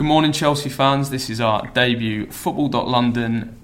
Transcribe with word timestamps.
Good 0.00 0.06
morning, 0.06 0.32
Chelsea 0.32 0.70
fans. 0.70 1.10
This 1.10 1.28
is 1.28 1.42
our 1.42 1.66
debut 1.74 2.24
Football.London 2.30 3.54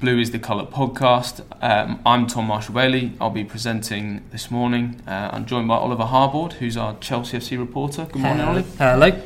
Blue 0.00 0.18
is 0.18 0.30
the 0.30 0.38
Colour 0.38 0.64
podcast. 0.64 1.44
Um, 1.60 2.00
I'm 2.06 2.26
Tom 2.26 2.46
Marshall 2.46 2.74
Bailey. 2.74 3.12
I'll 3.20 3.28
be 3.28 3.44
presenting 3.44 4.24
this 4.30 4.50
morning. 4.50 5.02
Uh, 5.06 5.28
I'm 5.30 5.44
joined 5.44 5.68
by 5.68 5.76
Oliver 5.76 6.04
Harbord, 6.04 6.54
who's 6.54 6.78
our 6.78 6.96
Chelsea 7.00 7.36
FC 7.36 7.58
reporter. 7.58 8.06
Good 8.06 8.22
morning, 8.22 8.46
Ollie. 8.46 8.64
Hello. 8.78 9.22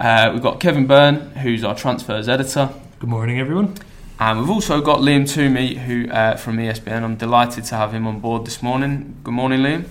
Uh, 0.00 0.30
we've 0.32 0.42
got 0.42 0.58
Kevin 0.58 0.86
Byrne, 0.86 1.32
who's 1.32 1.62
our 1.62 1.74
transfers 1.74 2.30
editor. 2.30 2.70
Good 2.98 3.10
morning, 3.10 3.38
everyone. 3.38 3.74
And 4.18 4.40
we've 4.40 4.48
also 4.48 4.80
got 4.80 5.00
Liam 5.00 5.30
Toomey, 5.30 5.74
who 5.74 6.08
uh, 6.08 6.38
from 6.38 6.56
ESPN. 6.56 7.02
I'm 7.02 7.16
delighted 7.16 7.64
to 7.64 7.74
have 7.74 7.92
him 7.92 8.06
on 8.06 8.20
board 8.20 8.46
this 8.46 8.62
morning. 8.62 9.16
Good 9.22 9.34
morning, 9.34 9.60
Liam. 9.60 9.84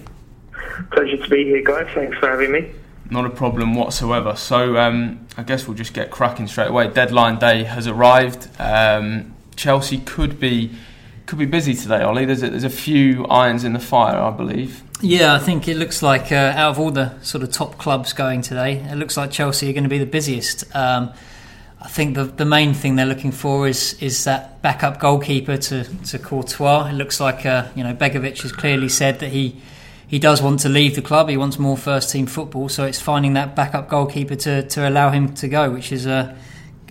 Pleasure 0.89 1.17
to 1.17 1.29
be 1.29 1.43
here, 1.43 1.61
guys. 1.61 1.87
Thanks 1.93 2.17
for 2.17 2.29
having 2.29 2.51
me. 2.51 2.71
Not 3.09 3.25
a 3.25 3.29
problem 3.29 3.73
whatsoever. 3.75 4.35
So 4.35 4.77
um, 4.77 5.25
I 5.37 5.43
guess 5.43 5.67
we'll 5.67 5.77
just 5.77 5.93
get 5.93 6.11
cracking 6.11 6.47
straight 6.47 6.69
away. 6.69 6.89
Deadline 6.89 7.39
day 7.39 7.63
has 7.63 7.87
arrived. 7.87 8.49
Um, 8.59 9.33
Chelsea 9.55 9.99
could 9.99 10.39
be 10.39 10.71
could 11.25 11.39
be 11.39 11.45
busy 11.45 11.73
today, 11.73 12.01
Ollie. 12.01 12.25
There's 12.25 12.41
a, 12.41 12.49
there's 12.49 12.63
a 12.63 12.69
few 12.69 13.25
irons 13.25 13.65
in 13.65 13.73
the 13.73 13.79
fire, 13.79 14.17
I 14.17 14.31
believe. 14.31 14.81
Yeah, 15.01 15.35
I 15.35 15.39
think 15.39 15.67
it 15.67 15.75
looks 15.75 16.01
like 16.01 16.31
uh, 16.31 16.53
out 16.55 16.71
of 16.71 16.79
all 16.79 16.89
the 16.89 17.19
sort 17.21 17.43
of 17.43 17.51
top 17.51 17.77
clubs 17.77 18.13
going 18.13 18.41
today, 18.41 18.77
it 18.77 18.95
looks 18.95 19.17
like 19.17 19.29
Chelsea 19.29 19.69
are 19.69 19.73
going 19.73 19.83
to 19.83 19.89
be 19.89 19.99
the 19.99 20.05
busiest. 20.05 20.63
Um, 20.75 21.13
I 21.79 21.87
think 21.89 22.15
the 22.15 22.23
the 22.23 22.45
main 22.45 22.73
thing 22.73 22.95
they're 22.95 23.05
looking 23.05 23.31
for 23.31 23.67
is 23.67 24.01
is 24.01 24.23
that 24.23 24.61
backup 24.61 24.99
goalkeeper 24.99 25.57
to 25.57 25.83
to 25.83 26.19
Courtois. 26.19 26.87
It 26.87 26.93
looks 26.93 27.19
like 27.19 27.45
uh, 27.45 27.67
you 27.75 27.83
know 27.83 27.93
Begovic 27.93 28.41
has 28.41 28.51
clearly 28.51 28.89
said 28.89 29.19
that 29.19 29.29
he 29.29 29.61
he 30.07 30.19
does 30.19 30.41
want 30.41 30.61
to 30.61 30.69
leave 30.69 30.95
the 30.95 31.01
club. 31.01 31.29
He 31.29 31.37
wants 31.37 31.59
more 31.59 31.77
first 31.77 32.11
team 32.11 32.25
football. 32.25 32.69
So 32.69 32.85
it's 32.85 32.99
finding 32.99 33.33
that 33.33 33.55
backup 33.55 33.89
goalkeeper 33.89 34.35
to, 34.35 34.67
to 34.67 34.87
allow 34.87 35.11
him 35.11 35.33
to 35.35 35.47
go, 35.47 35.69
which 35.69 35.91
is 35.91 36.07
uh, 36.07 36.35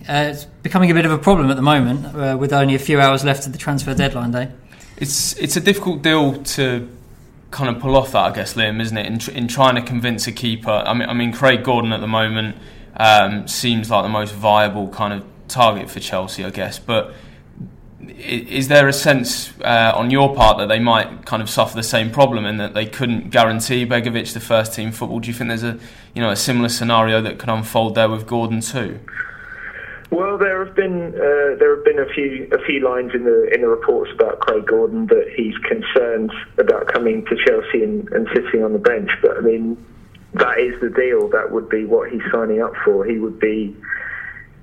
uh, 0.07 0.29
it's 0.31 0.45
becoming 0.45 0.91
a 0.91 0.93
bit 0.93 1.05
of 1.05 1.11
a 1.11 1.17
problem 1.17 1.49
at 1.49 1.55
the 1.55 1.61
moment 1.61 2.05
uh, 2.15 2.37
with 2.39 2.53
only 2.53 2.75
a 2.75 2.79
few 2.79 3.01
hours 3.01 3.23
left 3.23 3.45
of 3.45 3.51
the 3.51 3.57
transfer 3.57 3.93
deadline 3.93 4.31
day. 4.31 4.51
It's 4.97 5.37
it's 5.37 5.57
a 5.57 5.59
difficult 5.59 6.01
deal 6.01 6.41
to 6.43 6.87
kind 7.51 7.75
of 7.75 7.81
pull 7.81 7.95
off 7.95 8.11
that, 8.11 8.19
I 8.19 8.31
guess, 8.31 8.53
Liam, 8.53 8.81
isn't 8.81 8.97
it? 8.97 9.05
In, 9.05 9.19
tr- 9.19 9.31
in 9.31 9.47
trying 9.47 9.75
to 9.75 9.81
convince 9.81 10.27
a 10.27 10.31
keeper. 10.31 10.69
I 10.69 10.93
mean, 10.93 11.09
I 11.09 11.13
mean, 11.13 11.33
Craig 11.33 11.63
Gordon 11.63 11.93
at 11.93 12.01
the 12.01 12.07
moment 12.07 12.57
um, 12.97 13.47
seems 13.47 13.89
like 13.89 14.03
the 14.03 14.09
most 14.09 14.33
viable 14.33 14.89
kind 14.89 15.13
of 15.13 15.25
target 15.47 15.89
for 15.89 15.99
Chelsea, 15.99 16.43
I 16.43 16.49
guess, 16.49 16.77
but 16.77 17.13
is 18.09 18.67
there 18.67 18.87
a 18.87 18.93
sense 18.93 19.53
uh, 19.61 19.91
on 19.95 20.11
your 20.11 20.35
part 20.35 20.57
that 20.57 20.67
they 20.67 20.79
might 20.79 21.25
kind 21.25 21.41
of 21.41 21.49
suffer 21.49 21.75
the 21.75 21.83
same 21.83 22.11
problem 22.11 22.45
and 22.45 22.59
that 22.59 22.73
they 22.73 22.85
couldn't 22.85 23.29
guarantee 23.29 23.85
Begovic 23.85 24.33
the 24.33 24.39
first 24.39 24.73
team 24.73 24.91
football? 24.91 25.19
Do 25.19 25.27
you 25.27 25.33
think 25.33 25.49
there's 25.49 25.63
a 25.63 25.79
you 26.13 26.21
know 26.21 26.31
a 26.31 26.35
similar 26.35 26.69
scenario 26.69 27.21
that 27.21 27.39
could 27.39 27.49
unfold 27.49 27.95
there 27.95 28.09
with 28.09 28.27
Gordon 28.27 28.61
too? 28.61 28.99
Well, 30.09 30.37
there 30.37 30.63
have 30.63 30.75
been 30.75 31.13
uh, 31.15 31.57
there 31.59 31.75
have 31.75 31.83
been 31.83 31.99
a 31.99 32.07
few 32.13 32.47
a 32.51 32.63
few 32.65 32.79
lines 32.79 33.11
in 33.13 33.25
the 33.25 33.49
in 33.53 33.61
the 33.61 33.67
reports 33.67 34.11
about 34.13 34.39
Craig 34.39 34.65
Gordon 34.65 35.07
that 35.07 35.31
he's 35.35 35.57
concerned 35.57 36.31
about 36.57 36.87
coming 36.87 37.25
to 37.25 37.35
Chelsea 37.45 37.83
and, 37.83 38.07
and 38.09 38.27
sitting 38.33 38.63
on 38.63 38.73
the 38.73 38.79
bench. 38.79 39.11
But 39.21 39.37
I 39.37 39.41
mean, 39.41 39.77
that 40.33 40.59
is 40.59 40.79
the 40.81 40.89
deal. 40.89 41.27
That 41.29 41.51
would 41.51 41.69
be 41.69 41.83
what 41.83 42.09
he's 42.09 42.21
signing 42.31 42.61
up 42.61 42.73
for. 42.85 43.05
He 43.05 43.19
would 43.19 43.39
be 43.39 43.75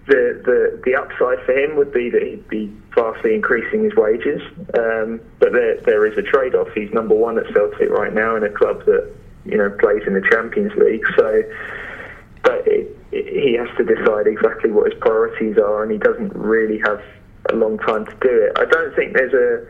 the, 0.06 0.40
the 0.44 0.82
the 0.84 0.94
upside 0.96 1.44
for 1.46 1.52
him 1.52 1.76
would 1.76 1.92
be 1.92 2.10
that 2.10 2.22
he'd 2.22 2.46
be 2.48 2.70
vastly 2.94 3.34
increasing 3.34 3.84
his 3.84 3.94
wages. 3.96 4.42
Um, 4.76 5.20
but 5.38 5.52
there 5.52 5.80
there 5.80 6.06
is 6.06 6.18
a 6.18 6.22
trade 6.22 6.54
off. 6.54 6.68
He's 6.74 6.92
number 6.92 7.14
one 7.14 7.38
at 7.38 7.46
Celtic 7.54 7.88
right 7.88 8.12
now 8.12 8.36
in 8.36 8.44
a 8.44 8.50
club 8.50 8.84
that 8.84 9.10
you 9.46 9.56
know 9.56 9.70
plays 9.80 10.02
in 10.06 10.12
the 10.12 10.26
Champions 10.30 10.72
League. 10.76 11.04
So, 11.16 11.42
but 12.42 12.66
it, 12.66 12.94
it, 13.12 13.26
he 13.32 13.54
has 13.54 13.68
to 13.78 13.84
decide 13.84 14.26
exactly 14.26 14.70
what 14.70 14.92
his 14.92 15.00
priorities 15.00 15.56
are, 15.56 15.82
and 15.82 15.90
he 15.90 15.98
doesn't 15.98 16.34
really 16.34 16.80
have 16.84 17.00
a 17.50 17.56
long 17.56 17.78
time 17.78 18.04
to 18.04 18.16
do 18.20 18.44
it. 18.44 18.52
I 18.58 18.66
don't 18.66 18.94
think 18.94 19.14
there's 19.16 19.32
a 19.32 19.64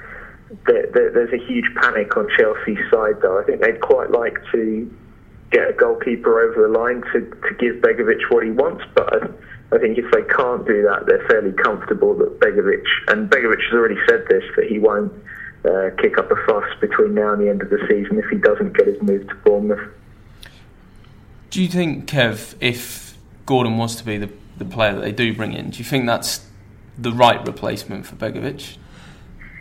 there, 0.66 0.86
there, 0.92 1.10
there's 1.12 1.32
a 1.32 1.46
huge 1.46 1.66
panic 1.76 2.16
on 2.16 2.28
Chelsea's 2.36 2.90
side, 2.90 3.22
though. 3.22 3.40
I 3.40 3.44
think 3.44 3.60
they'd 3.60 3.80
quite 3.80 4.10
like 4.10 4.38
to 4.50 4.92
get 5.52 5.70
a 5.70 5.72
goalkeeper 5.72 6.40
over 6.40 6.66
the 6.66 6.76
line 6.76 7.02
to, 7.12 7.20
to 7.20 7.54
give 7.60 7.76
Begovic 7.76 8.18
what 8.30 8.44
he 8.44 8.50
wants, 8.50 8.82
but. 8.96 9.22
I, 9.22 9.28
I 9.74 9.78
think 9.78 9.98
if 9.98 10.10
they 10.12 10.22
can't 10.22 10.64
do 10.66 10.82
that, 10.82 11.06
they're 11.06 11.26
fairly 11.26 11.52
comfortable 11.52 12.14
that 12.18 12.38
Begovic, 12.38 12.84
and 13.08 13.28
Begovic 13.28 13.60
has 13.64 13.72
already 13.72 13.98
said 14.08 14.24
this, 14.28 14.44
that 14.56 14.66
he 14.66 14.78
won't 14.78 15.12
uh, 15.64 15.90
kick 15.98 16.16
up 16.16 16.30
a 16.30 16.36
fuss 16.46 16.64
between 16.80 17.14
now 17.14 17.32
and 17.32 17.42
the 17.42 17.48
end 17.48 17.60
of 17.60 17.70
the 17.70 17.78
season 17.88 18.18
if 18.18 18.26
he 18.30 18.36
doesn't 18.36 18.76
get 18.76 18.86
his 18.86 19.02
move 19.02 19.26
to 19.28 19.34
Bournemouth. 19.36 19.90
Do 21.50 21.60
you 21.60 21.68
think, 21.68 22.08
Kev, 22.08 22.54
if 22.60 23.18
Gordon 23.46 23.76
was 23.76 23.96
to 23.96 24.04
be 24.04 24.16
the, 24.16 24.30
the 24.58 24.64
player 24.64 24.94
that 24.94 25.00
they 25.00 25.12
do 25.12 25.34
bring 25.34 25.52
in, 25.52 25.70
do 25.70 25.78
you 25.78 25.84
think 25.84 26.06
that's 26.06 26.46
the 26.96 27.12
right 27.12 27.44
replacement 27.44 28.06
for 28.06 28.14
Begovic? 28.14 28.76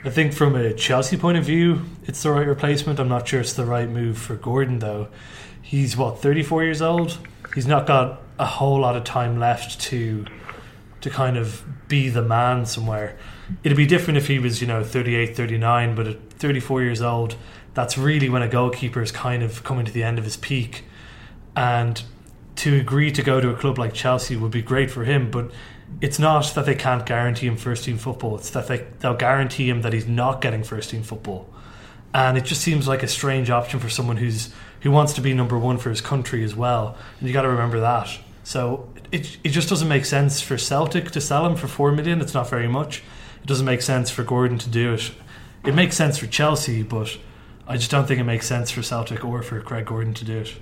I 0.05 0.09
think 0.11 0.33
from 0.33 0.55
a 0.55 0.73
Chelsea 0.73 1.17
point 1.17 1.37
of 1.37 1.45
view, 1.45 1.85
it's 2.03 2.21
the 2.21 2.31
right 2.31 2.45
replacement. 2.45 2.99
I'm 2.99 3.07
not 3.07 3.27
sure 3.27 3.39
it's 3.39 3.53
the 3.53 3.65
right 3.65 3.89
move 3.89 4.17
for 4.17 4.35
Gordon, 4.35 4.79
though. 4.79 5.07
He's, 5.61 5.97
what, 5.97 6.21
34 6.21 6.65
years 6.65 6.81
old? 6.81 7.17
He's 7.55 7.65
not 7.65 7.87
got 7.87 8.21
a 8.43 8.45
whole 8.45 8.81
lot 8.81 8.95
of 8.97 9.05
time 9.05 9.39
left 9.39 9.79
to 9.79 10.25
to 10.99 11.09
kind 11.09 11.37
of 11.37 11.63
be 11.87 12.09
the 12.09 12.21
man 12.21 12.65
somewhere. 12.65 13.17
It'd 13.63 13.77
be 13.77 13.85
different 13.85 14.17
if 14.17 14.27
he 14.27 14.39
was, 14.39 14.61
you 14.61 14.67
know, 14.67 14.83
38, 14.85 15.35
39, 15.35 15.95
but 15.95 16.07
at 16.07 16.29
34 16.33 16.81
years 16.81 17.01
old, 17.01 17.35
that's 17.73 17.97
really 17.97 18.29
when 18.29 18.41
a 18.41 18.47
goalkeeper 18.47 19.01
is 19.01 19.11
kind 19.11 19.43
of 19.43 19.65
coming 19.65 19.85
to 19.85 19.91
the 19.91 20.01
end 20.03 20.17
of 20.17 20.23
his 20.23 20.37
peak. 20.37 20.85
And 21.57 22.01
to 22.55 22.79
agree 22.79 23.11
to 23.11 23.21
go 23.21 23.41
to 23.41 23.49
a 23.49 23.55
club 23.55 23.77
like 23.77 23.93
Chelsea 23.93 24.37
would 24.37 24.51
be 24.51 24.61
great 24.61 24.89
for 24.89 25.03
him, 25.03 25.29
but 25.29 25.51
it's 25.99 26.19
not 26.19 26.45
that 26.55 26.65
they 26.65 26.75
can't 26.75 27.05
guarantee 27.05 27.47
him 27.47 27.57
first 27.57 27.83
team 27.83 27.97
football. 27.97 28.37
It's 28.37 28.51
that 28.51 28.67
they, 28.67 28.87
they'll 28.99 29.13
guarantee 29.13 29.69
him 29.69 29.81
that 29.81 29.91
he's 29.91 30.07
not 30.07 30.39
getting 30.39 30.63
first 30.63 30.89
team 30.91 31.03
football. 31.03 31.49
And 32.13 32.37
it 32.37 32.45
just 32.45 32.61
seems 32.61 32.87
like 32.87 33.03
a 33.03 33.07
strange 33.09 33.49
option 33.49 33.79
for 33.81 33.89
someone 33.89 34.17
who's 34.17 34.53
who 34.81 34.91
wants 34.91 35.13
to 35.13 35.21
be 35.21 35.33
number 35.33 35.57
one 35.57 35.77
for 35.77 35.89
his 35.89 36.01
country 36.01 36.43
as 36.43 36.55
well. 36.55 36.97
And 37.19 37.27
you 37.27 37.33
got 37.33 37.43
to 37.43 37.49
remember 37.49 37.79
that. 37.79 38.09
So 38.43 38.89
it, 39.11 39.37
it 39.43 39.49
just 39.49 39.69
doesn't 39.69 39.87
make 39.87 40.05
sense 40.05 40.41
for 40.41 40.57
Celtic 40.57 41.11
to 41.11 41.21
sell 41.21 41.45
him 41.45 41.55
for 41.55 41.67
four 41.67 41.91
million. 41.91 42.21
It's 42.21 42.33
not 42.33 42.49
very 42.49 42.67
much. 42.67 43.03
It 43.41 43.47
doesn't 43.47 43.65
make 43.65 43.81
sense 43.81 44.09
for 44.09 44.23
Gordon 44.23 44.57
to 44.59 44.69
do 44.69 44.93
it. 44.93 45.11
It 45.65 45.73
makes 45.73 45.95
sense 45.95 46.17
for 46.17 46.27
Chelsea, 46.27 46.83
but 46.83 47.17
I 47.67 47.77
just 47.77 47.89
don't 47.89 48.05
think 48.05 48.19
it 48.19 48.25
makes 48.25 48.45
sense 48.45 48.69
for 48.69 48.83
Celtic 48.83 49.23
or 49.23 49.41
for 49.41 49.61
Craig 49.61 49.85
Gordon 49.85 50.13
to 50.15 50.25
do 50.25 50.39
it. 50.39 50.55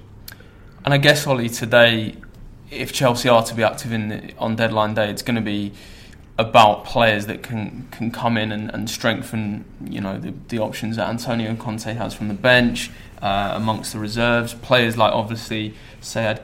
And 0.86 0.94
I 0.94 0.98
guess 0.98 1.26
Ollie 1.26 1.50
today, 1.50 2.16
if 2.70 2.94
Chelsea 2.94 3.30
are 3.30 3.44
to 3.44 3.56
be 3.56 3.64
active 3.64 3.92
in 3.92 4.10
the, 4.10 4.34
on 4.38 4.56
deadline 4.56 4.94
day, 4.94 5.10
it's 5.10 5.24
going 5.24 5.36
to 5.36 5.42
be 5.42 5.74
about 6.38 6.86
players 6.86 7.28
that 7.28 7.44
can 7.44 7.88
can 7.92 8.10
come 8.10 8.36
in 8.36 8.52
and, 8.52 8.74
and 8.74 8.90
strengthen 8.90 9.64
you 9.86 10.02
know 10.02 10.18
the, 10.18 10.34
the 10.48 10.58
options 10.58 10.96
that 10.96 11.08
Antonio 11.08 11.56
Conte 11.56 11.94
has 11.94 12.14
from 12.14 12.30
the 12.30 12.34
bench 12.34 12.90
uh, 13.22 13.52
amongst 13.56 13.94
the 13.94 14.00
reserves. 14.00 14.54
Players 14.54 14.98
like 14.98 15.14
obviously 15.14 15.76
Sead 16.02 16.42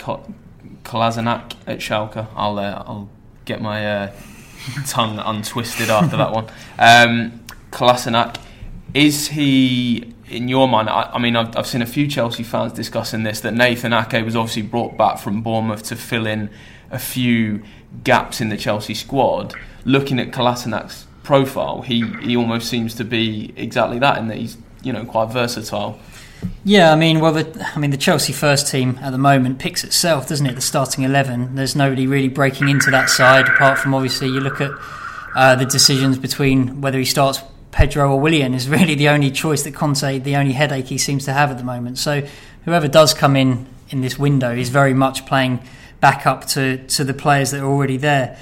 Kolasinac 0.88 1.54
at 1.68 1.80
Schalke. 1.80 2.26
I'll 2.36 2.58
uh, 2.58 2.84
I'll 2.88 3.10
get 3.46 3.62
my 3.62 3.86
uh, 3.86 4.12
tongue 4.88 5.20
untwisted 5.20 5.90
after 5.90 6.18
that 6.18 6.32
one. 6.32 6.48
Um, 6.80 7.44
is 8.94 9.28
he 9.28 10.14
in 10.30 10.48
your 10.48 10.68
mind? 10.68 10.90
I, 10.90 11.12
I 11.14 11.20
mean, 11.20 11.36
I've, 11.36 11.56
I've, 11.58 11.68
seen 11.68 11.82
a 11.82 11.86
few 11.86 12.08
Chelsea 12.08 12.44
fans 12.44 12.72
discussing 12.74 13.24
this 13.24 13.42
that 13.42 13.54
Nathan 13.54 13.94
Ake 13.94 14.24
was 14.24 14.36
obviously 14.36 14.62
brought 14.62 14.98
back 14.98 15.20
from 15.20 15.42
Bournemouth 15.42 15.84
to 15.84 15.96
fill 15.96 16.26
in 16.26 16.50
a 16.90 16.98
few 16.98 17.64
gaps 18.04 18.40
in 18.40 18.48
the 18.48 18.58
Chelsea 18.58 18.94
squad. 18.94 19.54
Looking 19.84 20.20
at 20.20 20.32
Kolasinac's 20.32 21.06
profile, 21.24 21.82
he 21.82 22.08
he 22.22 22.38
almost 22.38 22.70
seems 22.70 22.96
to 22.96 23.04
be 23.04 23.54
exactly 23.58 24.00
that 24.00 24.18
in 24.18 24.30
that 24.30 24.38
he's 24.38 24.58
you 24.82 24.94
know 24.94 25.04
quite 25.04 25.32
versatile. 25.32 26.00
Yeah, 26.64 26.92
I 26.92 26.96
mean, 26.96 27.20
well, 27.20 27.34
the, 27.34 27.72
I 27.76 27.80
mean, 27.80 27.92
the 27.92 27.98
Chelsea 27.98 28.34
first 28.34 28.68
team 28.68 29.00
at 29.02 29.12
the 29.12 29.18
moment 29.18 29.60
picks 29.60 29.84
itself, 29.84 30.28
doesn't 30.28 30.46
it? 30.46 30.56
The 30.56 30.62
starting 30.62 31.04
eleven. 31.04 31.56
There's 31.56 31.76
nobody 31.76 32.08
really 32.08 32.28
breaking 32.28 32.70
into 32.70 32.92
that 32.92 33.10
side, 33.10 33.48
apart 33.48 33.80
from 33.80 33.94
obviously 33.94 34.28
you 34.28 34.40
look 34.40 34.60
at 34.60 34.72
uh, 35.36 35.56
the 35.56 35.66
decisions 35.66 36.18
between 36.18 36.82
whether 36.82 36.98
he 36.98 37.06
starts 37.06 37.42
Pedro 37.72 38.12
or 38.12 38.20
Willian 38.20 38.54
is 38.54 38.68
really 38.78 38.96
the 38.96 39.10
only 39.10 39.32
choice 39.32 39.64
that 39.64 39.74
Conte, 39.76 40.20
the 40.20 40.36
only 40.36 40.54
headache 40.54 40.88
he 40.88 40.98
seems 40.98 41.26
to 41.26 41.34
have 41.34 41.52
at 41.52 41.58
the 41.58 41.64
moment. 41.64 41.98
So 41.98 42.28
whoever 42.66 42.88
does 42.88 43.14
come 43.14 43.36
in 43.36 43.68
in 43.90 44.02
this 44.02 44.20
window 44.20 44.54
is 44.54 44.70
very 44.70 44.94
much 44.94 45.26
playing 45.26 45.62
backup 46.00 46.46
to 46.46 46.78
to 46.88 47.04
the 47.04 47.14
players 47.14 47.52
that 47.52 47.62
are 47.62 47.68
already 47.68 47.98
there. 47.98 48.38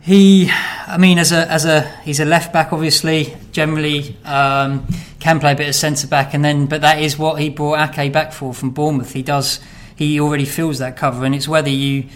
He, 0.00 0.50
I 0.86 0.96
mean, 0.96 1.18
as 1.18 1.30
a 1.30 1.50
as 1.50 1.66
a 1.66 1.82
he's 2.04 2.20
a 2.20 2.24
left 2.24 2.52
back, 2.52 2.72
obviously. 2.72 3.36
Generally, 3.52 4.16
um, 4.24 4.86
can 5.20 5.38
play 5.38 5.52
a 5.52 5.56
bit 5.56 5.68
of 5.68 5.74
centre 5.74 6.06
back, 6.06 6.34
and 6.34 6.44
then 6.44 6.66
but 6.66 6.80
that 6.80 7.00
is 7.00 7.18
what 7.18 7.40
he 7.40 7.50
brought 7.50 7.98
Ake 7.98 8.12
back 8.12 8.32
for 8.32 8.52
from 8.52 8.70
Bournemouth. 8.70 9.12
He 9.12 9.22
does. 9.22 9.60
He 9.94 10.18
already 10.18 10.46
fills 10.46 10.78
that 10.78 10.96
cover, 10.96 11.24
and 11.24 11.34
it's 11.34 11.46
whether 11.46 11.68
you 11.68 12.06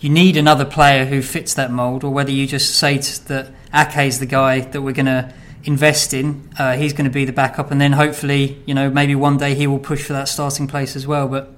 you 0.00 0.08
need 0.08 0.36
another 0.36 0.64
player 0.64 1.04
who 1.04 1.20
fits 1.20 1.54
that 1.54 1.70
mould, 1.70 2.04
or 2.04 2.10
whether 2.10 2.30
you 2.30 2.46
just 2.46 2.76
say 2.76 2.98
that 2.98 3.52
Ake 3.74 4.06
is 4.06 4.20
the 4.20 4.26
guy 4.26 4.60
that 4.60 4.80
we're 4.80 4.92
going 4.92 5.06
to 5.06 5.32
invest 5.64 6.14
in. 6.14 6.48
Uh, 6.58 6.76
he's 6.76 6.92
going 6.92 7.06
to 7.06 7.10
be 7.10 7.24
the 7.24 7.32
backup, 7.32 7.70
and 7.70 7.80
then 7.80 7.92
hopefully, 7.92 8.62
you 8.66 8.74
know, 8.74 8.88
maybe 8.88 9.14
one 9.14 9.36
day 9.36 9.54
he 9.54 9.66
will 9.66 9.78
push 9.78 10.04
for 10.04 10.12
that 10.12 10.28
starting 10.28 10.68
place 10.68 10.94
as 10.94 11.06
well. 11.06 11.26
But 11.26 11.52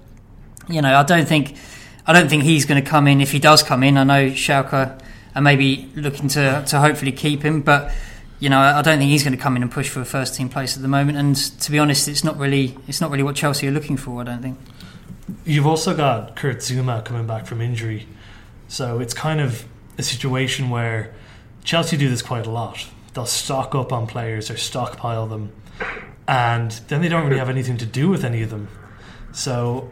you 0.69 0.81
know, 0.81 0.95
I 0.95 1.03
don't 1.03 1.29
think 1.29 1.57
I 2.07 2.13
don't 2.13 2.29
think 2.29 2.45
he's 2.45 2.65
going 2.65 2.83
to 2.83 2.89
come 2.89 3.07
in. 3.07 3.21
If 3.21 3.33
he 3.33 3.39
does 3.39 3.63
come 3.63 3.83
in, 3.83 3.99
I 3.99 4.05
know 4.05 4.31
Schalke 4.31 4.99
are 5.35 5.43
maybe 5.43 5.91
looking 5.95 6.29
to 6.29 6.65
to 6.69 6.81
hopefully 6.81 7.13
keep 7.13 7.43
him, 7.43 7.61
but 7.61 7.93
you 8.39 8.51
know, 8.51 8.59
I 8.59 8.83
don't 8.83 8.99
think 8.99 9.11
he's 9.11 9.23
going 9.23 9.37
to 9.37 9.43
come 9.43 9.57
in 9.57 9.63
and 9.63 9.71
push 9.71 9.89
for 9.89 10.01
a 10.01 10.05
first 10.05 10.35
team 10.35 10.49
place 10.49 10.77
at 10.77 10.83
the 10.83 10.89
moment. 10.89 11.17
And 11.17 11.37
to 11.37 11.71
be 11.71 11.79
honest, 11.79 12.09
it's 12.09 12.25
not 12.25 12.39
really 12.39 12.77
it's 12.87 13.01
not 13.01 13.11
really 13.11 13.23
what 13.23 13.37
Chelsea 13.37 13.67
are 13.69 13.71
looking 13.71 13.97
for. 13.97 14.21
I 14.21 14.25
don't 14.25 14.43
think. 14.43 14.59
You've 15.45 15.67
also 15.67 15.97
got 15.97 16.37
Kurt 16.37 16.59
Zouma 16.59 17.05
coming 17.05 17.27
back 17.27 17.47
from 17.47 17.61
injury, 17.61 18.07
so 18.69 19.01
it's 19.01 19.15
kind 19.15 19.41
of 19.41 19.65
a 19.99 20.03
situation 20.03 20.71
where 20.71 21.15
Chelsea 21.65 21.97
do 21.97 22.09
this 22.09 22.23
quite 22.23 22.47
a 22.47 22.51
lot. 22.51 22.87
They'll 23.15 23.27
stock 23.27 23.75
up 23.75 23.93
on 23.93 24.07
players 24.07 24.51
or 24.51 24.57
stockpile 24.57 25.27
them, 25.27 25.53
and 26.29 26.71
then 26.89 27.01
they 27.01 27.09
don't 27.09 27.25
really 27.25 27.39
have 27.39 27.49
anything 27.49 27.77
to 27.79 27.87
do 27.87 28.09
with 28.09 28.25
any 28.25 28.43
of 28.43 28.51
them. 28.51 28.69
So 29.33 29.91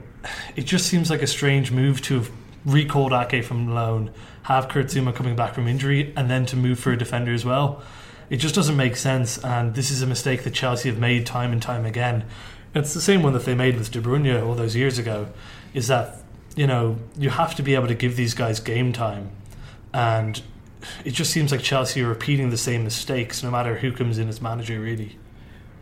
it 0.55 0.67
just 0.67 0.87
seems 0.87 1.11
like 1.11 1.23
a 1.23 1.27
strange 1.27 1.73
move 1.73 2.01
to 2.03 2.15
have 2.15 2.31
recalled 2.65 3.13
Ake 3.13 3.45
from 3.45 3.75
loan, 3.75 4.11
have 4.43 4.69
Kurt 4.69 4.87
Zouma 4.87 5.15
coming 5.15 5.35
back 5.35 5.55
from 5.55 5.67
injury, 5.67 6.13
and 6.17 6.31
then 6.31 6.47
to 6.47 6.57
move 6.57 6.79
for 6.79 6.93
a 6.93 6.97
defender 6.97 7.33
as 7.33 7.45
well. 7.45 7.83
It 8.31 8.39
just 8.39 8.55
doesn't 8.55 8.77
make 8.77 8.97
sense, 8.97 9.39
and 9.39 9.75
this 9.75 9.91
is 9.91 10.03
a 10.03 10.07
mistake 10.07 10.45
that 10.45 10.55
Chelsea 10.55 10.89
have 10.89 10.99
made 10.99 11.27
time 11.27 11.53
and 11.53 11.61
time 11.61 11.85
again. 11.85 12.25
It's 12.75 12.95
the 12.95 13.01
same 13.01 13.23
one 13.23 13.33
that 13.35 13.45
they 13.45 13.55
made 13.55 13.77
with 13.77 13.91
De 13.93 14.01
Bruyne 14.01 14.43
all 14.45 14.55
those 14.55 14.75
years 14.75 14.99
ago. 14.99 15.29
Is 15.75 15.89
that 15.89 16.17
you 16.57 16.67
know 16.67 16.99
you 17.19 17.31
have 17.31 17.55
to 17.57 17.63
be 17.63 17.75
able 17.75 17.89
to 17.89 17.95
give 17.95 18.17
these 18.17 18.35
guys 18.35 18.61
game 18.61 18.93
time, 18.93 19.31
and 19.93 20.41
it 21.05 21.13
just 21.13 21.31
seems 21.31 21.53
like 21.53 21.61
Chelsea 21.61 22.03
are 22.03 22.09
repeating 22.09 22.51
the 22.51 22.57
same 22.57 22.85
mistakes 22.85 23.43
no 23.43 23.51
matter 23.51 23.77
who 23.77 23.93
comes 23.93 24.19
in 24.19 24.29
as 24.29 24.41
manager. 24.41 24.81
Really. 24.81 25.19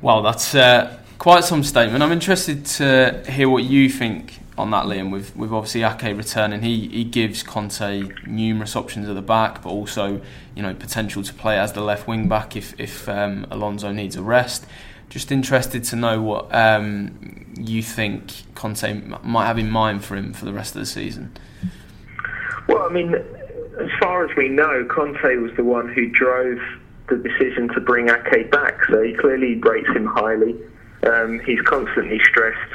Well, 0.01 0.23
that's 0.23 0.55
uh, 0.55 0.99
quite 1.19 1.45
some 1.45 1.63
statement. 1.63 2.03
I'm 2.03 2.13
interested 2.13 2.67
to 2.67 3.23
hear 3.29 3.49
what 3.49 3.65
you 3.65 3.89
think 3.89 4.42
on 4.59 4.71
that, 4.71 4.85
Liam. 4.85 5.11
With 5.11 5.35
with 5.37 5.53
obviously 5.53 5.83
Ake 5.83 6.17
returning, 6.17 6.63
he 6.63 6.89
he 6.89 7.05
gives 7.05 7.43
Conte 7.43 8.11
numerous 8.27 8.77
options 8.77 9.09
at 9.09 9.15
the 9.15 9.23
back, 9.23 9.63
but 9.63 9.71
also 9.71 10.21
you 10.55 10.63
know 10.63 10.75
potential 10.75 11.23
to 11.23 11.35
play 11.35 11.59
as 11.59 11.73
the 11.73 11.81
left 11.81 12.07
wing 12.07 12.29
back 12.29 12.57
if 12.57 12.79
if 12.79 13.09
um, 13.09 13.47
Alonso 13.51 13.93
needs 13.93 14.17
a 14.17 14.23
rest. 14.23 14.67
Just 15.09 15.31
interested 15.31 15.85
to 15.85 15.97
know 15.97 16.23
what 16.23 16.55
um, 16.55 17.53
you 17.59 17.83
think 17.83 18.33
Conte 18.55 18.95
might 19.23 19.47
have 19.47 19.59
in 19.59 19.71
mind 19.71 20.05
for 20.05 20.17
him 20.17 20.33
for 20.33 20.45
the 20.47 20.53
rest 20.53 20.75
of 20.75 20.81
the 20.81 20.87
season. 20.87 21.37
Well, 22.67 22.83
I 22.83 22.89
mean, 22.89 23.15
as 23.15 23.91
far 24.01 24.25
as 24.25 24.35
we 24.37 24.49
know, 24.49 24.87
Conte 24.89 25.37
was 25.37 25.51
the 25.57 25.65
one 25.65 25.93
who 25.93 26.09
drove 26.09 26.59
the 27.09 27.17
decision 27.17 27.69
to 27.75 27.81
bring 27.81 28.09
Ake 28.09 28.51
back, 28.51 28.85
so 28.87 29.03
he 29.03 29.13
clearly 29.13 29.57
rates 29.57 29.89
him 29.89 30.07
highly. 30.07 30.57
Um, 31.03 31.41
he's 31.41 31.61
constantly 31.63 32.21
stressed 32.21 32.73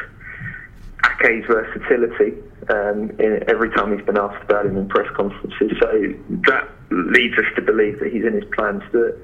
Ake's 1.20 1.48
versatility 1.48 2.38
um, 2.70 3.12
in, 3.20 3.44
every 3.48 3.70
time 3.72 3.96
he's 3.96 4.06
been 4.06 4.18
asked 4.18 4.44
about 4.44 4.66
him 4.66 4.78
in 4.78 4.88
press 4.90 5.08
conferences. 5.16 5.72
So 5.80 6.14
that 6.48 6.68
leads 6.92 7.38
us 7.38 7.46
to 7.56 7.62
believe 7.62 8.00
that 8.00 8.12
he's 8.12 8.26
in 8.26 8.34
his 8.34 8.46
plans. 8.56 8.84
The, 8.92 9.18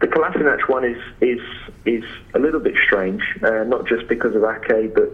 the 0.00 0.06
Kolasinac 0.08 0.68
one 0.68 0.84
is 0.84 1.00
is 1.20 1.40
is 1.84 2.04
a 2.34 2.38
little 2.38 2.60
bit 2.60 2.74
strange, 2.86 3.22
uh, 3.42 3.64
not 3.64 3.86
just 3.86 4.08
because 4.08 4.34
of 4.34 4.44
Ake, 4.44 4.94
but 4.94 5.10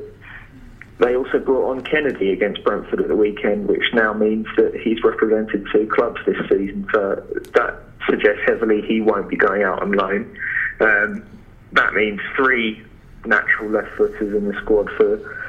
they 0.98 1.16
also 1.16 1.38
brought 1.38 1.70
on 1.70 1.82
Kennedy 1.82 2.32
against 2.32 2.62
Brentford 2.64 3.00
at 3.00 3.08
the 3.08 3.16
weekend, 3.16 3.68
which 3.68 3.84
now 3.94 4.12
means 4.12 4.46
that 4.56 4.74
he's 4.74 5.02
represented 5.02 5.66
two 5.72 5.88
clubs 5.94 6.20
this 6.26 6.36
season. 6.48 6.86
So 6.92 7.24
that 7.54 7.82
suggests 8.08 8.42
heavily 8.46 8.82
he 8.82 9.00
won't 9.00 9.28
be 9.28 9.36
going 9.36 9.62
out 9.62 9.82
on 9.82 9.92
loan. 9.92 10.36
Um, 10.80 11.26
that 11.72 11.94
means 11.94 12.20
three 12.36 12.82
natural 13.24 13.70
left 13.70 13.96
footers 13.96 14.34
in 14.34 14.48
the 14.48 14.54
squad 14.60 14.90
for 14.96 15.39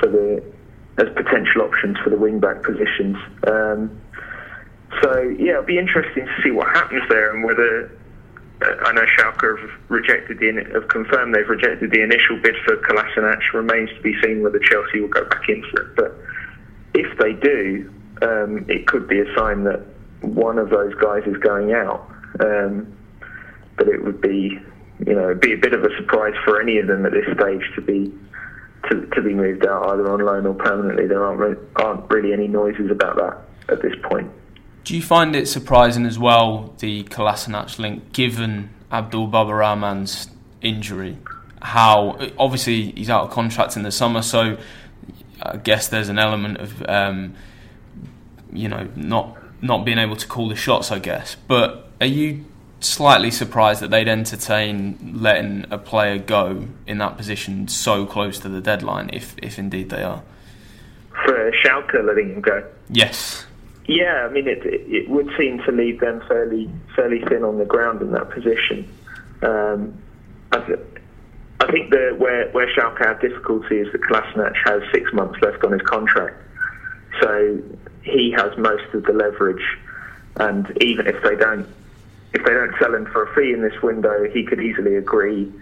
for 0.00 0.08
the 0.08 0.42
as 0.98 1.08
potential 1.14 1.62
options 1.62 1.96
for 2.04 2.10
the 2.10 2.16
wing 2.16 2.38
back 2.38 2.62
positions. 2.62 3.16
Um, 3.46 4.00
so 5.00 5.20
yeah, 5.38 5.52
it'll 5.52 5.62
be 5.62 5.78
interesting 5.78 6.26
to 6.26 6.42
see 6.42 6.50
what 6.50 6.68
happens 6.68 7.02
there 7.08 7.34
and 7.34 7.44
whether 7.44 7.98
uh, 8.60 8.84
I 8.84 8.92
know 8.92 9.04
Schalke 9.06 9.58
have 9.58 9.70
rejected 9.88 10.38
the 10.38 10.70
have 10.74 10.88
confirmed 10.88 11.34
they've 11.34 11.48
rejected 11.48 11.90
the 11.90 12.02
initial 12.02 12.38
bid 12.42 12.54
for 12.64 12.76
Kolasinac. 12.76 13.40
Remains 13.54 13.90
to 13.90 14.00
be 14.02 14.14
seen 14.22 14.42
whether 14.42 14.58
Chelsea 14.58 15.00
will 15.00 15.08
go 15.08 15.24
back 15.24 15.48
in 15.48 15.64
for 15.70 15.82
it. 15.82 15.96
But 15.96 16.18
if 16.94 17.18
they 17.18 17.32
do, 17.32 17.92
um, 18.20 18.66
it 18.68 18.86
could 18.86 19.08
be 19.08 19.20
a 19.20 19.34
sign 19.34 19.64
that 19.64 19.80
one 20.20 20.58
of 20.58 20.70
those 20.70 20.94
guys 20.96 21.22
is 21.26 21.36
going 21.38 21.72
out. 21.72 22.08
Um, 22.40 22.94
but 23.76 23.88
it 23.88 24.04
would 24.04 24.20
be 24.20 24.60
you 25.06 25.14
know, 25.14 25.34
be 25.34 25.52
a 25.52 25.56
bit 25.56 25.72
of 25.72 25.82
a 25.82 25.96
surprise 25.96 26.34
for 26.44 26.60
any 26.60 26.78
of 26.78 26.86
them 26.86 27.04
at 27.06 27.12
this 27.12 27.26
stage 27.34 27.62
to 27.74 27.80
be 27.80 28.12
to, 28.90 29.06
to 29.06 29.22
be 29.22 29.34
moved 29.34 29.66
out 29.66 29.86
either 29.90 30.10
on 30.10 30.20
loan 30.20 30.46
or 30.46 30.54
permanently. 30.54 31.06
There 31.06 31.24
aren't 31.24 31.40
re- 31.40 31.66
aren't 31.76 32.10
really 32.10 32.32
any 32.32 32.48
noises 32.48 32.90
about 32.90 33.16
that 33.16 33.72
at 33.72 33.82
this 33.82 33.94
point. 34.02 34.30
Do 34.84 34.96
you 34.96 35.02
find 35.02 35.36
it 35.36 35.46
surprising 35.46 36.06
as 36.06 36.18
well 36.18 36.74
the 36.78 37.04
Kolasinac 37.04 37.78
link, 37.78 38.12
given 38.12 38.70
Abdul 38.90 39.28
Baba 39.28 39.54
Rahman's 39.54 40.28
injury? 40.60 41.18
How 41.60 42.18
obviously 42.38 42.90
he's 42.92 43.08
out 43.08 43.24
of 43.24 43.30
contract 43.30 43.76
in 43.76 43.84
the 43.84 43.92
summer, 43.92 44.22
so 44.22 44.58
I 45.40 45.56
guess 45.58 45.88
there's 45.88 46.08
an 46.08 46.18
element 46.18 46.58
of 46.58 46.82
um, 46.88 47.34
you 48.52 48.68
know 48.68 48.88
not 48.96 49.36
not 49.62 49.84
being 49.84 49.98
able 49.98 50.16
to 50.16 50.26
call 50.26 50.48
the 50.48 50.56
shots. 50.56 50.90
I 50.90 50.98
guess, 50.98 51.36
but 51.46 51.88
are 52.00 52.06
you 52.06 52.44
slightly 52.84 53.30
surprised 53.30 53.80
that 53.80 53.90
they'd 53.90 54.08
entertain 54.08 55.18
letting 55.20 55.66
a 55.70 55.78
player 55.78 56.18
go 56.18 56.68
in 56.86 56.98
that 56.98 57.16
position 57.16 57.68
so 57.68 58.06
close 58.06 58.38
to 58.40 58.48
the 58.48 58.60
deadline, 58.60 59.10
if 59.12 59.34
if 59.42 59.58
indeed 59.58 59.90
they 59.90 60.02
are. 60.02 60.22
For 61.24 61.52
Schalke 61.52 62.04
letting 62.04 62.34
him 62.34 62.40
go. 62.40 62.64
Yes. 62.88 63.46
Yeah, 63.86 64.26
I 64.28 64.32
mean 64.32 64.46
it. 64.46 64.64
It 64.64 65.08
would 65.08 65.30
seem 65.38 65.58
to 65.64 65.72
leave 65.72 66.00
them 66.00 66.22
fairly 66.28 66.70
fairly 66.94 67.20
thin 67.28 67.44
on 67.44 67.58
the 67.58 67.64
ground 67.64 68.00
in 68.00 68.12
that 68.12 68.30
position. 68.30 68.88
Um, 69.42 69.98
I, 70.52 70.60
th- 70.60 70.78
I 71.60 71.70
think 71.70 71.90
the 71.90 72.14
where 72.16 72.50
where 72.50 72.72
Schalke 72.74 73.04
have 73.04 73.20
difficulty 73.20 73.78
is 73.78 73.90
that 73.92 74.00
Kolasinac 74.02 74.54
has 74.64 74.82
six 74.92 75.12
months 75.12 75.40
left 75.42 75.64
on 75.64 75.72
his 75.72 75.82
contract, 75.82 76.36
so 77.20 77.60
he 78.02 78.32
has 78.36 78.56
most 78.56 78.92
of 78.94 79.04
the 79.04 79.12
leverage. 79.12 79.64
And 80.36 80.66
even 80.80 81.06
if 81.06 81.22
they 81.22 81.36
don't 81.36 81.68
if 82.34 82.44
they 82.44 82.52
don't 82.52 82.74
sell 82.78 82.94
him 82.94 83.06
for 83.06 83.24
a 83.24 83.34
fee 83.34 83.52
in 83.52 83.62
this 83.62 83.80
window, 83.82 84.28
he 84.32 84.44
could 84.44 84.60
easily 84.60 84.96
agree. 84.96 85.52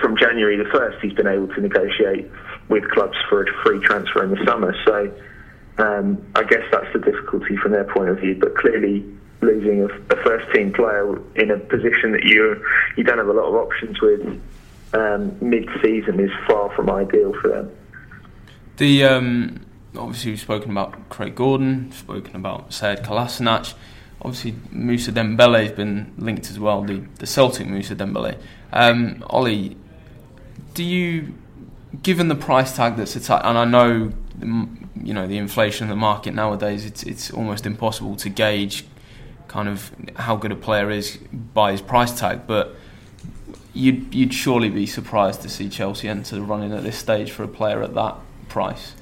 From 0.00 0.16
January 0.16 0.56
the 0.56 0.64
1st, 0.64 1.00
he's 1.02 1.12
been 1.12 1.26
able 1.26 1.48
to 1.48 1.60
negotiate 1.60 2.30
with 2.68 2.88
clubs 2.90 3.16
for 3.28 3.42
a 3.42 3.62
free 3.62 3.78
transfer 3.80 4.24
in 4.24 4.30
the 4.30 4.42
summer. 4.46 4.74
So 4.86 5.12
um, 5.78 6.26
I 6.34 6.44
guess 6.44 6.62
that's 6.72 6.90
the 6.94 6.98
difficulty 6.98 7.56
from 7.56 7.72
their 7.72 7.84
point 7.84 8.08
of 8.08 8.18
view. 8.18 8.36
But 8.40 8.56
clearly, 8.56 9.04
losing 9.42 9.82
a, 9.82 9.86
a 9.86 10.22
first 10.24 10.52
team 10.54 10.72
player 10.72 11.20
in 11.34 11.50
a 11.50 11.58
position 11.58 12.12
that 12.12 12.24
you 12.24 12.64
you 12.96 13.04
don't 13.04 13.18
have 13.18 13.28
a 13.28 13.32
lot 13.32 13.44
of 13.44 13.54
options 13.54 14.00
with 14.00 14.40
um, 14.94 15.36
mid 15.40 15.68
season 15.82 16.18
is 16.20 16.30
far 16.46 16.74
from 16.74 16.90
ideal 16.90 17.34
for 17.40 17.48
them. 17.48 17.76
The 18.78 19.04
um, 19.04 19.66
obviously 19.96 20.32
we've 20.32 20.40
spoken 20.40 20.70
about 20.70 21.08
Craig 21.10 21.34
Gordon, 21.34 21.92
spoken 21.92 22.36
about 22.36 22.70
Sead 22.70 23.04
Kolasinac 23.04 23.74
obviously 24.22 24.54
Moussa 24.70 25.12
Dembele 25.12 25.62
has 25.64 25.72
been 25.72 26.12
linked 26.18 26.50
as 26.50 26.58
well, 26.58 26.82
the, 26.82 27.02
the 27.18 27.26
Celtic 27.26 27.66
Moussa 27.66 27.94
Dembele. 27.94 28.38
Um, 28.72 29.24
Ollie, 29.28 29.76
do 30.74 30.84
you, 30.84 31.34
given 32.02 32.28
the 32.28 32.34
price 32.34 32.76
tag 32.76 32.96
that's 32.96 33.16
attached, 33.16 33.44
and 33.44 33.56
I 33.56 33.64
know 33.64 34.12
you 35.02 35.14
know 35.14 35.26
the 35.26 35.38
inflation 35.38 35.84
of 35.84 35.90
the 35.90 35.96
market 35.96 36.34
nowadays, 36.34 36.84
it's 36.84 37.02
it's 37.02 37.30
almost 37.30 37.66
impossible 37.66 38.16
to 38.16 38.28
gauge 38.28 38.84
kind 39.48 39.68
of 39.68 39.92
how 40.16 40.36
good 40.36 40.52
a 40.52 40.56
player 40.56 40.90
is 40.90 41.18
by 41.32 41.72
his 41.72 41.80
price 41.80 42.18
tag, 42.18 42.46
but 42.46 42.74
you'd 43.72 44.14
you'd 44.14 44.34
surely 44.34 44.68
be 44.68 44.86
surprised 44.86 45.42
to 45.42 45.48
see 45.48 45.68
Chelsea 45.68 46.08
enter 46.08 46.36
the 46.36 46.42
running 46.42 46.72
at 46.72 46.82
this 46.82 46.98
stage 46.98 47.30
for 47.30 47.42
a 47.42 47.48
player 47.48 47.82
at 47.82 47.94
that 47.94 48.16
price. 48.48 48.94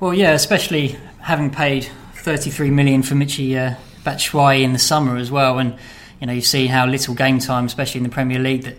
Well, 0.00 0.14
yeah, 0.14 0.32
especially 0.32 0.96
having 1.22 1.50
paid 1.50 1.88
33 2.14 2.70
million 2.70 3.02
for 3.02 3.14
Michy 3.14 3.56
uh, 3.56 3.74
Batshuayi 4.04 4.62
in 4.62 4.72
the 4.72 4.78
summer 4.78 5.16
as 5.16 5.30
well, 5.30 5.58
and 5.58 5.76
you 6.20 6.26
know 6.26 6.32
you 6.32 6.40
see 6.40 6.66
how 6.66 6.86
little 6.86 7.14
game 7.14 7.38
time, 7.38 7.66
especially 7.66 7.98
in 7.98 8.04
the 8.04 8.10
Premier 8.10 8.38
League, 8.38 8.62
that 8.62 8.76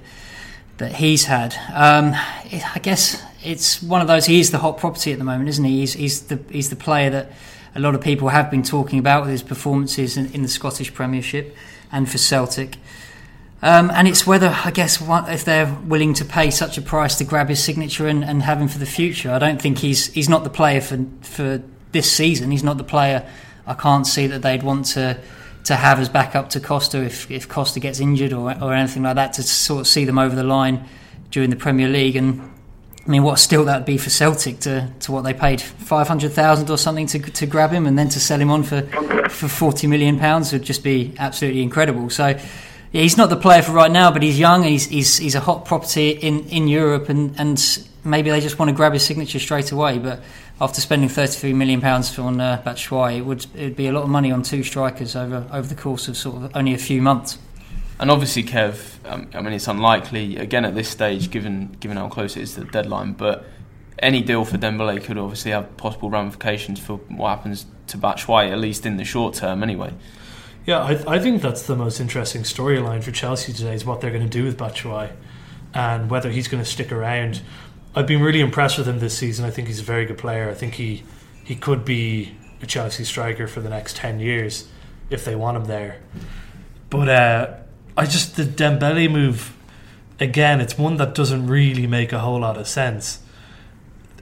that 0.77 0.95
he's 0.95 1.25
had. 1.25 1.53
Um, 1.73 2.13
I 2.13 2.79
guess 2.81 3.21
it's 3.43 3.81
one 3.83 4.01
of 4.01 4.07
those. 4.07 4.25
He 4.25 4.39
is 4.39 4.51
the 4.51 4.57
hot 4.57 4.77
property 4.77 5.11
at 5.11 5.17
the 5.17 5.25
moment, 5.25 5.49
isn't 5.49 5.63
he? 5.63 5.79
He's, 5.79 5.93
he's 5.93 6.21
the 6.23 6.39
he's 6.49 6.69
the 6.69 6.75
player 6.75 7.09
that 7.09 7.31
a 7.75 7.79
lot 7.79 7.95
of 7.95 8.01
people 8.01 8.29
have 8.29 8.49
been 8.49 8.63
talking 8.63 8.99
about 8.99 9.21
with 9.21 9.31
his 9.31 9.43
performances 9.43 10.17
in, 10.17 10.31
in 10.33 10.41
the 10.41 10.47
Scottish 10.47 10.93
Premiership 10.93 11.55
and 11.91 12.09
for 12.09 12.17
Celtic. 12.17 12.77
Um, 13.61 13.91
and 13.93 14.07
it's 14.07 14.25
whether, 14.25 14.55
I 14.63 14.71
guess, 14.71 15.01
if 15.01 15.43
they're 15.43 15.77
willing 15.85 16.13
to 16.15 16.25
pay 16.25 16.49
such 16.49 16.77
a 16.77 16.81
price 16.81 17.17
to 17.17 17.25
grab 17.25 17.49
his 17.49 17.61
signature 17.61 18.07
and, 18.07 18.23
and 18.23 18.41
have 18.41 18.61
him 18.61 18.69
for 18.69 18.79
the 18.79 18.85
future. 18.85 19.31
I 19.31 19.39
don't 19.39 19.61
think 19.61 19.79
he's 19.79 20.13
he's 20.13 20.29
not 20.29 20.43
the 20.43 20.49
player 20.49 20.81
for 20.81 21.05
for 21.21 21.61
this 21.91 22.09
season. 22.09 22.51
He's 22.51 22.63
not 22.63 22.77
the 22.77 22.83
player. 22.85 23.29
I 23.69 23.75
can't 23.75 24.05
see 24.05 24.27
that 24.27 24.41
they'd 24.41 24.63
want 24.63 24.87
to 24.87 25.17
to 25.65 25.75
have 25.75 25.99
as 25.99 26.09
backup 26.09 26.49
to 26.49 26.59
Costa 26.59 27.03
if, 27.03 27.29
if 27.29 27.47
Costa 27.47 27.79
gets 27.79 27.99
injured 27.99 28.33
or, 28.33 28.51
or 28.63 28.73
anything 28.73 29.03
like 29.03 29.15
that 29.15 29.33
to 29.33 29.43
sort 29.43 29.81
of 29.81 29.87
see 29.87 30.05
them 30.05 30.17
over 30.17 30.35
the 30.35 30.43
line 30.43 30.85
during 31.31 31.49
the 31.49 31.55
Premier 31.55 31.87
League. 31.87 32.15
And 32.15 32.41
I 33.05 33.09
mean, 33.09 33.23
what 33.23 33.39
still 33.39 33.65
that'd 33.65 33.85
be 33.85 33.97
for 33.97 34.09
Celtic 34.09 34.59
to, 34.61 34.89
to 35.01 35.11
what 35.11 35.23
they 35.23 35.33
paid 35.33 35.61
five 35.61 36.07
hundred 36.07 36.31
thousand 36.31 36.69
or 36.69 36.77
something 36.77 37.07
to 37.07 37.19
to 37.19 37.45
grab 37.45 37.71
him 37.71 37.85
and 37.85 37.97
then 37.97 38.09
to 38.09 38.19
sell 38.19 38.39
him 38.39 38.49
on 38.49 38.63
for 38.63 38.81
for 39.29 39.47
forty 39.47 39.87
million 39.87 40.17
pounds 40.17 40.51
would 40.53 40.63
just 40.63 40.83
be 40.83 41.13
absolutely 41.19 41.61
incredible. 41.61 42.09
So 42.09 42.27
yeah, 42.91 43.01
he's 43.03 43.17
not 43.17 43.29
the 43.29 43.37
player 43.37 43.61
for 43.61 43.73
right 43.73 43.91
now, 43.91 44.11
but 44.11 44.23
he's 44.23 44.39
young 44.39 44.63
he's 44.63 44.87
he's, 44.87 45.17
he's 45.17 45.35
a 45.35 45.39
hot 45.39 45.65
property 45.65 46.09
in, 46.09 46.47
in 46.49 46.67
Europe, 46.67 47.09
and, 47.09 47.39
and 47.39 47.87
maybe 48.03 48.31
they 48.31 48.41
just 48.41 48.57
want 48.57 48.69
to 48.69 48.75
grab 48.75 48.93
his 48.93 49.05
signature 49.05 49.39
straight 49.39 49.71
away. 49.71 49.99
But 49.99 50.21
after 50.61 50.81
spending 50.81 51.09
33 51.09 51.53
million 51.53 51.81
pounds 51.81 52.17
on 52.19 52.41
uh, 52.41 52.61
Batshuayi, 52.65 53.19
it 53.19 53.21
would 53.25 53.45
it'd 53.55 53.75
be 53.75 53.87
a 53.87 53.91
lot 53.91 54.03
of 54.03 54.09
money 54.09 54.31
on 54.31 54.43
two 54.43 54.63
strikers 54.63 55.15
over 55.15 55.47
over 55.51 55.67
the 55.67 55.75
course 55.75 56.07
of 56.07 56.17
sort 56.17 56.43
of 56.43 56.55
only 56.55 56.73
a 56.73 56.77
few 56.77 57.01
months. 57.01 57.37
And 57.99 58.09
obviously, 58.09 58.43
Kev, 58.43 58.95
um, 59.05 59.29
I 59.33 59.41
mean, 59.41 59.53
it's 59.53 59.67
unlikely 59.67 60.37
again 60.37 60.63
at 60.65 60.75
this 60.75 60.89
stage, 60.89 61.31
given 61.31 61.75
given 61.79 61.97
how 61.97 62.09
close 62.09 62.37
it 62.37 62.43
is 62.43 62.55
to 62.55 62.61
the 62.61 62.71
deadline, 62.71 63.13
but. 63.13 63.45
Any 64.01 64.21
deal 64.21 64.45
for 64.45 64.57
Dembele 64.57 65.03
could 65.03 65.17
obviously 65.17 65.51
have 65.51 65.75
possible 65.75 66.09
ramifications 66.09 66.79
for 66.79 66.99
what 67.09 67.35
happens 67.35 67.65
to 67.87 67.97
Batshuayi, 67.97 68.49
at 68.49 68.57
least 68.57 68.85
in 68.85 68.95
the 68.95 69.03
short 69.03 69.33
term, 69.33 69.61
anyway. 69.61 69.93
Yeah, 70.65 70.79
I, 70.79 71.15
I 71.15 71.19
think 71.19 71.41
that's 71.41 71.63
the 71.63 71.75
most 71.75 71.99
interesting 71.99 72.43
storyline 72.43 73.03
for 73.03 73.11
Chelsea 73.11 73.51
today 73.51 73.73
is 73.73 73.85
what 73.85 74.01
they're 74.01 74.11
going 74.11 74.23
to 74.23 74.29
do 74.29 74.45
with 74.45 74.57
Batshuayi 74.57 75.11
and 75.73 76.09
whether 76.09 76.29
he's 76.29 76.47
going 76.47 76.63
to 76.63 76.69
stick 76.69 76.91
around. 76.91 77.41
I've 77.95 78.07
been 78.07 78.21
really 78.21 78.41
impressed 78.41 78.77
with 78.77 78.87
him 78.87 78.99
this 78.99 79.17
season. 79.17 79.45
I 79.45 79.49
think 79.49 79.67
he's 79.67 79.79
a 79.79 79.83
very 79.83 80.05
good 80.05 80.17
player. 80.17 80.49
I 80.49 80.53
think 80.53 80.75
he 80.75 81.03
he 81.43 81.55
could 81.55 81.83
be 81.83 82.35
a 82.61 82.65
Chelsea 82.65 83.03
striker 83.03 83.47
for 83.47 83.61
the 83.61 83.69
next 83.69 83.95
ten 83.95 84.19
years 84.19 84.67
if 85.09 85.25
they 85.25 85.35
want 85.35 85.57
him 85.57 85.65
there. 85.65 85.99
But 86.89 87.09
uh, 87.09 87.53
I 87.97 88.05
just 88.05 88.35
the 88.35 88.43
Dembele 88.43 89.11
move 89.11 89.55
again. 90.19 90.61
It's 90.61 90.77
one 90.77 90.97
that 90.97 91.15
doesn't 91.15 91.47
really 91.47 91.87
make 91.87 92.13
a 92.13 92.19
whole 92.19 92.39
lot 92.41 92.57
of 92.57 92.67
sense. 92.67 93.19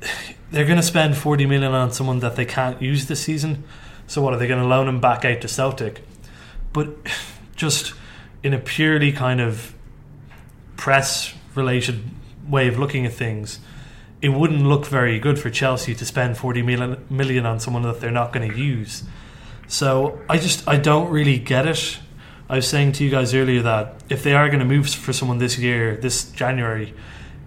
They're 0.52 0.66
going 0.66 0.78
to 0.78 0.84
spend 0.84 1.18
forty 1.18 1.46
million 1.46 1.74
on 1.74 1.92
someone 1.92 2.20
that 2.20 2.38
they 2.38 2.46
can't 2.46 2.82
use 2.82 3.08
this 3.08 3.22
season. 3.22 3.66
So 4.08 4.22
what 4.22 4.34
are 4.34 4.38
they 4.38 4.48
going 4.48 4.62
to 4.62 4.68
loan 4.68 4.88
him 4.88 5.02
back 5.02 5.26
out 5.26 5.42
to 5.42 5.50
Celtic? 5.50 6.02
but 6.78 6.90
just 7.56 7.94
in 8.44 8.54
a 8.54 8.60
purely 8.60 9.12
kind 9.12 9.42
of 9.42 9.74
press 10.76 11.34
related 11.56 12.04
way 12.50 12.68
of 12.68 12.78
looking 12.80 13.06
at 13.06 13.14
things, 13.14 13.60
it 14.22 14.30
wouldn't 14.30 14.64
look 14.64 14.86
very 14.86 15.20
good 15.20 15.38
for 15.38 15.50
Chelsea 15.50 15.94
to 15.96 16.06
spend 16.06 16.38
40 16.38 16.62
million, 16.64 17.06
million 17.10 17.46
on 17.46 17.60
someone 17.60 17.84
that 17.84 18.02
they're 18.02 18.12
not 18.12 18.34
going 18.34 18.50
to 18.50 18.58
use. 18.58 19.04
So 19.68 20.20
I 20.30 20.38
just 20.38 20.68
I 20.68 20.78
don't 20.78 21.10
really 21.10 21.38
get 21.38 21.66
it. 21.66 22.00
I 22.50 22.56
was 22.56 22.68
saying 22.68 22.94
to 22.94 23.04
you 23.04 23.10
guys 23.10 23.34
earlier 23.34 23.62
that 23.64 23.96
if 24.10 24.24
they 24.24 24.34
are 24.34 24.48
going 24.48 24.60
to 24.60 24.66
move 24.66 24.90
for 24.90 25.12
someone 25.12 25.38
this 25.38 25.60
year, 25.60 25.98
this 25.98 26.32
January, 26.32 26.94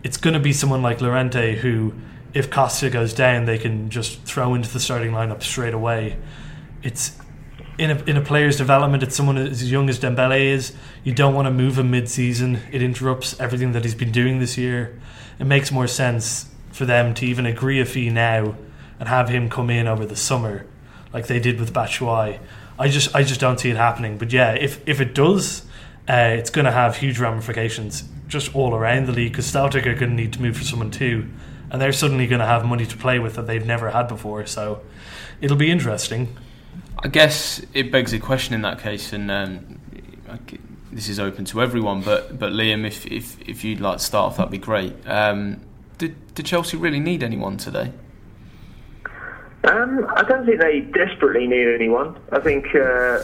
it's 0.02 0.18
going 0.18 0.34
to 0.34 0.40
be 0.40 0.52
someone 0.52 0.82
like 0.82 1.00
Llorente 1.00 1.56
who, 1.56 1.94
if 2.34 2.50
Costa 2.50 2.90
goes 2.90 3.14
down, 3.14 3.46
they 3.46 3.58
can 3.58 3.88
just 3.88 4.22
throw 4.22 4.54
into 4.54 4.70
the 4.70 4.78
starting 4.78 5.12
lineup 5.12 5.42
straight 5.42 5.72
away. 5.72 6.16
It's 6.82 7.16
in 7.80 7.90
a, 7.90 8.04
in 8.04 8.16
a 8.18 8.20
player's 8.20 8.58
development, 8.58 9.02
it's 9.02 9.16
someone 9.16 9.38
as 9.38 9.70
young 9.70 9.88
as 9.88 9.98
Dembele 9.98 10.52
is. 10.52 10.74
You 11.02 11.14
don't 11.14 11.34
want 11.34 11.46
to 11.46 11.50
move 11.50 11.78
him 11.78 11.90
mid-season. 11.90 12.60
It 12.70 12.82
interrupts 12.82 13.40
everything 13.40 13.72
that 13.72 13.84
he's 13.84 13.94
been 13.94 14.12
doing 14.12 14.38
this 14.38 14.58
year. 14.58 15.00
It 15.38 15.44
makes 15.46 15.72
more 15.72 15.86
sense 15.86 16.50
for 16.70 16.84
them 16.84 17.14
to 17.14 17.24
even 17.24 17.46
agree 17.46 17.80
a 17.80 17.86
fee 17.86 18.10
now 18.10 18.54
and 18.98 19.08
have 19.08 19.30
him 19.30 19.48
come 19.48 19.70
in 19.70 19.88
over 19.88 20.04
the 20.04 20.14
summer, 20.14 20.66
like 21.14 21.26
they 21.26 21.40
did 21.40 21.58
with 21.58 21.72
Batshuayi. 21.72 22.38
I 22.78 22.88
just 22.88 23.14
I 23.14 23.22
just 23.22 23.40
don't 23.40 23.58
see 23.58 23.70
it 23.70 23.78
happening. 23.78 24.18
But 24.18 24.30
yeah, 24.30 24.52
if 24.52 24.86
if 24.86 25.00
it 25.00 25.14
does, 25.14 25.62
uh, 26.06 26.36
it's 26.36 26.50
going 26.50 26.66
to 26.66 26.72
have 26.72 26.98
huge 26.98 27.18
ramifications 27.18 28.04
just 28.28 28.54
all 28.54 28.74
around 28.74 29.06
the 29.06 29.12
league 29.12 29.32
because 29.32 29.46
Celtic 29.46 29.86
are 29.86 29.94
going 29.94 30.10
to 30.10 30.16
need 30.16 30.34
to 30.34 30.42
move 30.42 30.58
for 30.58 30.64
someone 30.64 30.90
too, 30.90 31.30
and 31.70 31.80
they're 31.80 31.94
suddenly 31.94 32.26
going 32.26 32.40
to 32.40 32.46
have 32.46 32.66
money 32.66 32.84
to 32.84 32.96
play 32.98 33.18
with 33.18 33.36
that 33.36 33.46
they've 33.46 33.64
never 33.64 33.90
had 33.90 34.06
before. 34.06 34.44
So 34.44 34.82
it'll 35.40 35.56
be 35.56 35.70
interesting. 35.70 36.36
I 37.02 37.08
guess 37.08 37.64
it 37.72 37.90
begs 37.90 38.12
a 38.12 38.18
question 38.18 38.54
in 38.54 38.62
that 38.62 38.80
case, 38.80 39.12
and 39.12 39.30
um, 39.30 39.80
this 40.92 41.08
is 41.08 41.18
open 41.18 41.44
to 41.46 41.62
everyone. 41.62 42.02
But 42.02 42.38
but 42.38 42.52
Liam, 42.52 42.86
if 42.86 43.06
if, 43.06 43.40
if 43.48 43.64
you'd 43.64 43.80
like 43.80 43.98
to 43.98 44.04
start 44.04 44.32
off, 44.32 44.36
that'd 44.36 44.50
be 44.50 44.58
great. 44.58 44.94
Um, 45.06 45.60
did 45.98 46.34
did 46.34 46.46
Chelsea 46.46 46.76
really 46.76 47.00
need 47.00 47.22
anyone 47.22 47.56
today? 47.56 47.92
Um, 49.64 50.06
I 50.16 50.22
don't 50.22 50.46
think 50.46 50.60
they 50.60 50.80
desperately 50.80 51.46
need 51.46 51.74
anyone. 51.74 52.18
I 52.32 52.40
think 52.40 52.74
uh, 52.74 53.22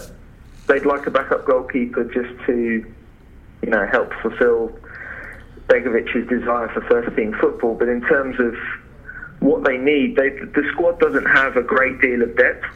they'd 0.67 0.85
like 0.85 1.07
a 1.07 1.11
backup 1.11 1.47
goalkeeper 1.47 2.05
just 2.05 2.45
to, 2.47 2.85
you 3.63 3.71
know, 3.71 3.87
help 3.87 4.13
fulfil 4.21 4.79
Begovic's 5.69 6.29
desire 6.29 6.69
for 6.69 6.83
first 6.83 7.17
team 7.17 7.35
football. 7.41 7.75
But 7.75 7.89
in 7.89 8.03
terms 8.03 8.39
of 8.39 8.55
what 9.41 9.65
they 9.65 9.79
need, 9.79 10.17
they, 10.17 10.29
the 10.29 10.69
squad 10.73 11.01
doesn't 11.01 11.25
have 11.25 11.57
a 11.57 11.63
great 11.63 12.03
deal 12.03 12.21
of 12.23 12.37
depth 12.37 12.67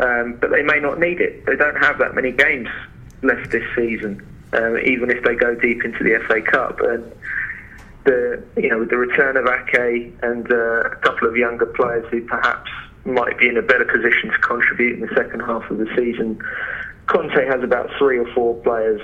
um, 0.00 0.36
but 0.40 0.50
they 0.50 0.62
may 0.62 0.80
not 0.80 0.98
need 0.98 1.20
it. 1.20 1.46
They 1.46 1.56
don't 1.56 1.76
have 1.76 1.98
that 1.98 2.14
many 2.14 2.32
games 2.32 2.68
left 3.22 3.50
this 3.50 3.64
season, 3.74 4.26
um, 4.52 4.78
even 4.78 5.10
if 5.10 5.24
they 5.24 5.34
go 5.34 5.54
deep 5.54 5.84
into 5.84 6.04
the 6.04 6.22
FA 6.26 6.42
Cup. 6.42 6.80
And 6.80 7.12
the 8.04 8.42
you 8.56 8.68
know 8.68 8.78
with 8.78 8.90
the 8.90 8.96
return 8.96 9.36
of 9.36 9.46
Ake 9.46 10.14
and 10.22 10.50
uh, 10.50 10.80
a 10.80 10.96
couple 10.96 11.28
of 11.28 11.36
younger 11.36 11.66
players 11.66 12.06
who 12.10 12.22
perhaps 12.22 12.70
might 13.04 13.38
be 13.38 13.48
in 13.48 13.56
a 13.56 13.62
better 13.62 13.84
position 13.84 14.30
to 14.30 14.38
contribute 14.38 14.94
in 14.94 15.00
the 15.00 15.14
second 15.14 15.40
half 15.40 15.68
of 15.70 15.78
the 15.78 15.86
season, 15.96 16.38
Conte 17.06 17.46
has 17.46 17.62
about 17.62 17.88
three 17.98 18.18
or 18.18 18.26
four 18.34 18.54
players 18.62 19.00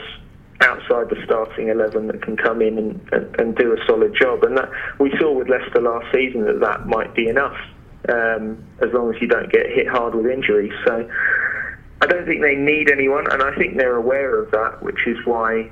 outside 0.61 1.09
the 1.09 1.21
starting 1.25 1.69
11 1.69 2.07
that 2.09 2.23
can 2.23 2.37
come 2.37 2.63
in 2.63 2.79
and, 2.79 3.09
and, 3.13 3.41
and 3.41 3.57
do 3.57 3.73
a 3.73 3.87
solid 3.87 4.15
job. 4.15 4.45
And 4.45 4.57
that 4.57 4.71
we 4.99 5.13
saw 5.19 5.33
with 5.33 5.49
Leicester 5.49 5.81
last 5.81 6.07
season 6.13 6.45
that 6.45 6.61
that 6.61 6.87
might 6.87 7.15
be 7.15 7.29
enough 7.29 7.57
um, 8.09 8.65
as 8.81 8.93
long 8.93 9.15
as 9.15 9.21
you 9.21 9.29
don't 9.29 9.51
get 9.53 9.67
hit 9.67 9.89
hard 9.89 10.15
with 10.15 10.27
injuries. 10.27 10.73
So 10.87 11.09
I 12.01 12.07
don't 12.07 12.27
think 12.27 12.43
they 12.43 12.57
need 12.57 12.91
anyone, 12.91 13.31
and 13.31 13.43
I 13.43 13.55
think 13.55 13.77
they're 13.77 13.97
aware 13.97 14.43
of 14.43 14.51
that, 14.51 14.83
which 14.83 15.07
is 15.07 15.19
why 15.25 15.71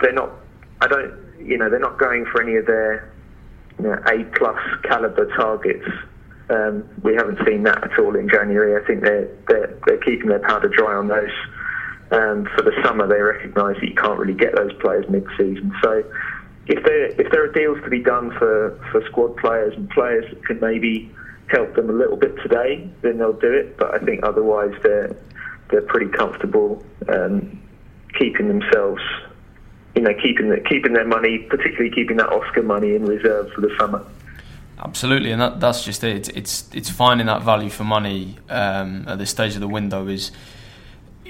they're 0.00 0.12
not. 0.12 0.30
I 0.80 0.88
don't, 0.88 1.14
you 1.40 1.56
know, 1.56 1.70
they're 1.70 1.78
not 1.78 1.98
going 1.98 2.26
for 2.26 2.42
any 2.42 2.56
of 2.56 2.66
their 2.66 3.10
you 3.78 3.84
know, 3.84 3.98
A 4.06 4.24
plus 4.36 4.58
caliber 4.84 5.26
targets. 5.34 5.86
Um, 6.50 6.88
we 7.02 7.14
haven't 7.14 7.38
seen 7.46 7.62
that 7.62 7.82
at 7.82 7.98
all 7.98 8.14
in 8.16 8.28
January. 8.28 8.80
I 8.80 8.86
think 8.86 9.02
they're 9.02 9.28
they're, 9.48 9.78
they're 9.86 9.98
keeping 9.98 10.28
their 10.28 10.40
powder 10.40 10.68
dry 10.68 10.94
on 10.94 11.08
those. 11.08 11.30
Um, 12.10 12.46
for 12.54 12.62
the 12.62 12.72
summer, 12.84 13.06
they 13.06 13.22
recognise 13.22 13.76
that 13.80 13.88
you 13.88 13.94
can't 13.94 14.18
really 14.18 14.34
get 14.34 14.54
those 14.54 14.72
players 14.82 15.06
mid-season. 15.08 15.72
So, 15.82 16.04
if 16.66 16.84
there 16.84 17.06
if 17.06 17.32
there 17.32 17.42
are 17.42 17.52
deals 17.52 17.78
to 17.84 17.88
be 17.88 18.02
done 18.02 18.32
for, 18.38 18.78
for 18.92 19.02
squad 19.06 19.38
players 19.38 19.72
and 19.74 19.88
players 19.88 20.26
that 20.28 20.44
can 20.44 20.60
maybe 20.60 21.10
help 21.48 21.74
them 21.74 21.90
a 21.90 21.92
little 21.92 22.16
bit 22.16 22.36
today, 22.42 22.88
then 23.02 23.18
they'll 23.18 23.32
do 23.32 23.52
it. 23.52 23.76
But 23.76 23.94
I 23.94 23.98
think 23.98 24.24
otherwise 24.24 24.74
they're 24.82 25.16
they're 25.70 25.82
pretty 25.82 26.10
comfortable 26.10 26.84
um, 27.08 27.60
keeping 28.18 28.48
themselves, 28.48 29.02
you 29.94 30.02
know, 30.02 30.12
keeping 30.22 30.50
the, 30.50 30.60
keeping 30.60 30.92
their 30.92 31.06
money, 31.06 31.38
particularly 31.38 31.90
keeping 31.90 32.18
that 32.18 32.28
Oscar 32.28 32.62
money 32.62 32.94
in 32.94 33.06
reserve 33.06 33.50
for 33.52 33.62
the 33.62 33.74
summer. 33.78 34.04
Absolutely, 34.78 35.30
and 35.30 35.40
that, 35.40 35.60
that's 35.60 35.84
just 35.84 36.02
it. 36.02 36.16
It's, 36.16 36.28
it's 36.30 36.68
it's 36.74 36.90
finding 36.90 37.26
that 37.26 37.42
value 37.42 37.70
for 37.70 37.84
money 37.84 38.38
um, 38.48 39.06
at 39.06 39.18
this 39.18 39.30
stage 39.30 39.54
of 39.54 39.60
the 39.60 39.68
window 39.68 40.08
is 40.08 40.32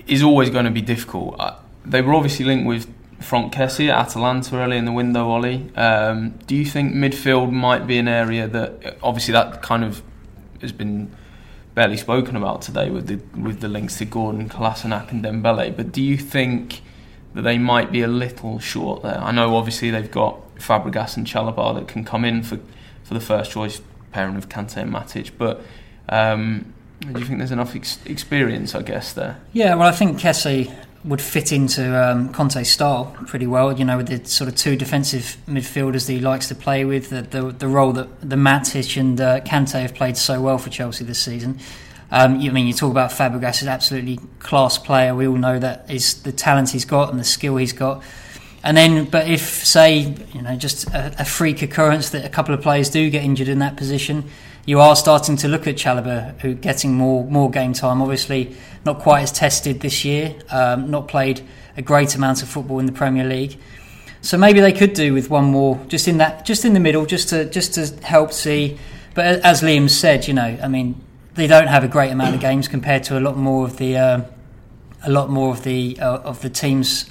is 0.06 0.22
always 0.22 0.50
going 0.50 0.64
to 0.64 0.70
be 0.70 0.80
difficult. 0.80 1.36
Uh, 1.38 1.56
they 1.84 2.00
were 2.00 2.14
obviously 2.14 2.44
linked 2.44 2.66
with 2.66 2.86
Franck 3.22 3.52
Kessie 3.52 3.88
at 3.88 4.08
Atalanta 4.08 4.56
early 4.56 4.76
in 4.76 4.84
the 4.84 4.92
window, 4.92 5.28
Ollie. 5.28 5.70
Um, 5.76 6.38
do 6.46 6.54
you 6.54 6.64
think 6.64 6.94
midfield 6.94 7.50
might 7.52 7.86
be 7.86 7.98
an 7.98 8.08
area 8.08 8.48
that, 8.48 8.98
obviously, 9.02 9.32
that 9.32 9.62
kind 9.62 9.84
of 9.84 10.02
has 10.60 10.72
been 10.72 11.14
barely 11.74 11.96
spoken 11.96 12.36
about 12.36 12.62
today 12.62 12.90
with 12.90 13.06
the 13.06 13.40
with 13.40 13.60
the 13.60 13.68
links 13.68 13.98
to 13.98 14.04
Gordon, 14.04 14.48
Kolasinac, 14.48 15.10
and 15.10 15.24
Dembele. 15.24 15.74
But 15.76 15.92
do 15.92 16.02
you 16.02 16.16
think 16.16 16.82
that 17.34 17.42
they 17.42 17.58
might 17.58 17.90
be 17.90 18.02
a 18.02 18.08
little 18.08 18.58
short 18.58 19.02
there? 19.02 19.18
I 19.18 19.32
know 19.32 19.56
obviously 19.56 19.90
they've 19.90 20.10
got 20.10 20.54
Fabregas 20.56 21.16
and 21.16 21.26
Chalobah 21.26 21.74
that 21.76 21.88
can 21.88 22.04
come 22.04 22.24
in 22.24 22.42
for 22.42 22.58
for 23.02 23.14
the 23.14 23.20
first 23.20 23.50
choice 23.50 23.80
pairing 24.12 24.36
of 24.36 24.48
Kante 24.48 24.78
and 24.78 24.92
Matic, 24.92 25.32
but. 25.38 25.62
Um, 26.08 26.74
do 27.00 27.18
you 27.18 27.26
think 27.26 27.38
there's 27.38 27.50
enough 27.50 27.74
ex- 27.74 27.98
experience, 28.04 28.76
I 28.76 28.82
guess, 28.82 29.12
there? 29.12 29.40
Yeah, 29.52 29.74
well, 29.74 29.88
I 29.88 29.92
think 29.92 30.18
Kessie 30.18 30.72
would 31.04 31.20
fit 31.20 31.50
into 31.52 31.82
um, 32.00 32.32
Conte's 32.32 32.70
style 32.70 33.16
pretty 33.26 33.46
well. 33.46 33.76
You 33.76 33.84
know, 33.84 33.96
with 33.96 34.08
the 34.08 34.24
sort 34.28 34.48
of 34.48 34.56
two 34.56 34.76
defensive 34.76 35.36
midfielders 35.48 36.06
that 36.06 36.12
he 36.12 36.20
likes 36.20 36.48
to 36.48 36.54
play 36.54 36.84
with, 36.84 37.10
the 37.10 37.22
the, 37.22 37.52
the 37.52 37.68
role 37.68 37.92
that 37.92 38.20
the 38.20 38.36
Matic 38.36 38.98
and 38.98 39.20
uh, 39.20 39.40
Kante 39.40 39.80
have 39.80 39.94
played 39.94 40.16
so 40.16 40.40
well 40.40 40.58
for 40.58 40.70
Chelsea 40.70 41.04
this 41.04 41.20
season. 41.20 41.58
Um, 42.10 42.40
I 42.40 42.50
mean, 42.50 42.66
you 42.66 42.74
talk 42.74 42.90
about 42.90 43.10
Fabregas, 43.10 43.62
an 43.62 43.68
absolutely 43.68 44.18
class 44.38 44.76
player. 44.76 45.14
We 45.14 45.26
all 45.26 45.36
know 45.36 45.58
that 45.58 45.90
is 45.90 46.22
the 46.22 46.32
talent 46.32 46.68
he's 46.70 46.84
got 46.84 47.10
and 47.10 47.18
the 47.18 47.24
skill 47.24 47.56
he's 47.56 47.72
got. 47.72 48.02
And 48.62 48.76
then, 48.76 49.06
but 49.06 49.28
if 49.28 49.64
say 49.64 50.14
you 50.32 50.42
know 50.42 50.54
just 50.56 50.86
a, 50.88 51.22
a 51.22 51.24
freak 51.24 51.62
occurrence 51.62 52.10
that 52.10 52.24
a 52.24 52.28
couple 52.28 52.54
of 52.54 52.62
players 52.62 52.90
do 52.90 53.10
get 53.10 53.24
injured 53.24 53.48
in 53.48 53.58
that 53.58 53.76
position, 53.76 54.30
you 54.64 54.80
are 54.80 54.94
starting 54.94 55.36
to 55.38 55.48
look 55.48 55.66
at 55.66 55.76
Chalobah, 55.76 56.40
who 56.40 56.54
getting 56.54 56.94
more 56.94 57.24
more 57.24 57.50
game 57.50 57.72
time. 57.72 58.00
Obviously, 58.00 58.54
not 58.84 59.00
quite 59.00 59.22
as 59.22 59.32
tested 59.32 59.80
this 59.80 60.04
year. 60.04 60.34
Um, 60.50 60.90
not 60.90 61.08
played 61.08 61.42
a 61.76 61.82
great 61.82 62.14
amount 62.14 62.42
of 62.42 62.48
football 62.48 62.78
in 62.78 62.86
the 62.86 62.92
Premier 62.92 63.24
League. 63.24 63.58
So 64.20 64.38
maybe 64.38 64.60
they 64.60 64.72
could 64.72 64.92
do 64.92 65.12
with 65.14 65.30
one 65.30 65.46
more, 65.46 65.80
just 65.88 66.06
in 66.06 66.18
that, 66.18 66.44
just 66.44 66.64
in 66.64 66.74
the 66.74 66.80
middle, 66.80 67.06
just 67.06 67.30
to 67.30 67.44
just 67.46 67.74
to 67.74 67.86
help 68.04 68.32
see. 68.32 68.78
But 69.14 69.40
as 69.44 69.62
Liam 69.62 69.90
said, 69.90 70.28
you 70.28 70.34
know, 70.34 70.58
I 70.62 70.68
mean, 70.68 70.94
they 71.34 71.46
don't 71.46 71.66
have 71.66 71.82
a 71.82 71.88
great 71.88 72.12
amount 72.12 72.34
of 72.34 72.40
games 72.40 72.68
compared 72.68 73.02
to 73.04 73.18
a 73.18 73.20
lot 73.20 73.36
more 73.36 73.64
of 73.64 73.78
the 73.78 73.96
uh, 73.96 74.20
a 75.04 75.10
lot 75.10 75.28
more 75.28 75.52
of 75.52 75.64
the 75.64 75.98
uh, 75.98 76.18
of 76.18 76.40
the 76.40 76.50
teams 76.50 77.10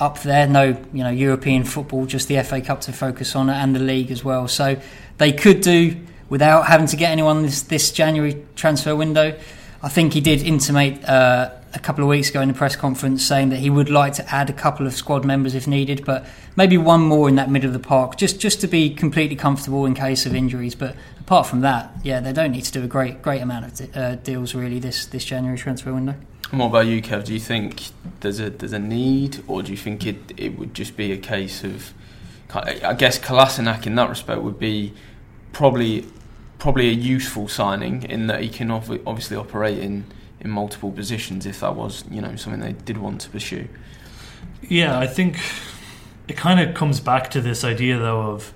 up 0.00 0.20
there. 0.22 0.48
No, 0.48 0.76
you 0.92 1.04
know, 1.04 1.10
European 1.10 1.62
football, 1.62 2.06
just 2.06 2.26
the 2.26 2.42
FA 2.42 2.60
Cup 2.60 2.80
to 2.82 2.92
focus 2.92 3.36
on, 3.36 3.48
and 3.48 3.74
the 3.74 3.80
league 3.80 4.10
as 4.10 4.24
well. 4.24 4.48
So 4.48 4.80
they 5.18 5.32
could 5.32 5.60
do 5.60 5.96
without 6.28 6.66
having 6.66 6.86
to 6.86 6.96
get 6.96 7.10
anyone 7.10 7.42
this 7.42 7.62
this 7.62 7.92
January 7.92 8.44
transfer 8.56 8.94
window. 8.94 9.38
I 9.82 9.88
think 9.88 10.12
he 10.12 10.20
did 10.20 10.42
intimate 10.42 11.04
uh, 11.04 11.50
a 11.74 11.78
couple 11.78 12.02
of 12.02 12.10
weeks 12.10 12.30
ago 12.30 12.40
in 12.40 12.48
the 12.48 12.54
press 12.54 12.74
conference 12.74 13.24
saying 13.24 13.50
that 13.50 13.58
he 13.58 13.70
would 13.70 13.90
like 13.90 14.14
to 14.14 14.34
add 14.34 14.50
a 14.50 14.52
couple 14.52 14.86
of 14.86 14.94
squad 14.94 15.24
members 15.24 15.54
if 15.54 15.66
needed, 15.66 16.04
but 16.04 16.26
maybe 16.56 16.76
one 16.76 17.02
more 17.02 17.28
in 17.28 17.36
that 17.36 17.50
middle 17.50 17.68
of 17.68 17.74
the 17.74 17.88
park, 17.88 18.16
just 18.16 18.40
just 18.40 18.60
to 18.60 18.66
be 18.66 18.90
completely 18.90 19.36
comfortable 19.36 19.86
in 19.86 19.94
case 19.94 20.26
of 20.26 20.34
injuries. 20.34 20.74
But 20.74 20.96
apart 21.20 21.46
from 21.46 21.60
that, 21.60 21.92
yeah, 22.02 22.20
they 22.20 22.32
don't 22.32 22.52
need 22.52 22.64
to 22.64 22.72
do 22.72 22.82
a 22.82 22.88
great 22.88 23.22
great 23.22 23.40
amount 23.40 23.80
of 23.80 23.96
uh, 23.96 24.14
deals 24.16 24.54
really 24.54 24.78
this 24.78 25.06
this 25.06 25.24
January 25.24 25.58
transfer 25.58 25.92
window. 25.92 26.14
And 26.50 26.60
what 26.60 26.66
about 26.66 26.86
you, 26.86 27.02
Kev? 27.02 27.24
Do 27.24 27.34
you 27.34 27.40
think 27.40 27.90
there's 28.20 28.40
a 28.40 28.50
there's 28.50 28.72
a 28.72 28.78
need, 28.78 29.44
or 29.46 29.62
do 29.62 29.70
you 29.70 29.76
think 29.76 30.06
it 30.06 30.32
it 30.36 30.58
would 30.58 30.74
just 30.74 30.96
be 30.96 31.12
a 31.12 31.18
case 31.18 31.62
of, 31.62 31.92
I 32.52 32.94
guess 32.94 33.18
Kolasinac 33.18 33.86
in 33.86 33.94
that 33.96 34.08
respect 34.08 34.40
would 34.40 34.58
be 34.58 34.94
probably 35.52 36.06
probably 36.58 36.88
a 36.88 36.92
useful 36.92 37.48
signing 37.48 38.02
in 38.02 38.26
that 38.26 38.42
he 38.42 38.48
can 38.48 38.70
obviously 38.70 39.36
operate 39.36 39.78
in 39.78 40.04
in 40.40 40.50
multiple 40.50 40.92
positions 40.92 41.46
if 41.46 41.60
that 41.60 41.74
was 41.74 42.04
you 42.10 42.20
know 42.20 42.36
something 42.36 42.60
they 42.60 42.72
did 42.72 42.98
want 42.98 43.20
to 43.22 43.30
pursue. 43.30 43.68
Yeah, 44.62 44.98
I 44.98 45.06
think 45.06 45.38
it 46.28 46.36
kind 46.36 46.60
of 46.60 46.74
comes 46.74 47.00
back 47.00 47.30
to 47.30 47.40
this 47.40 47.64
idea 47.64 47.98
though 47.98 48.22
of 48.32 48.52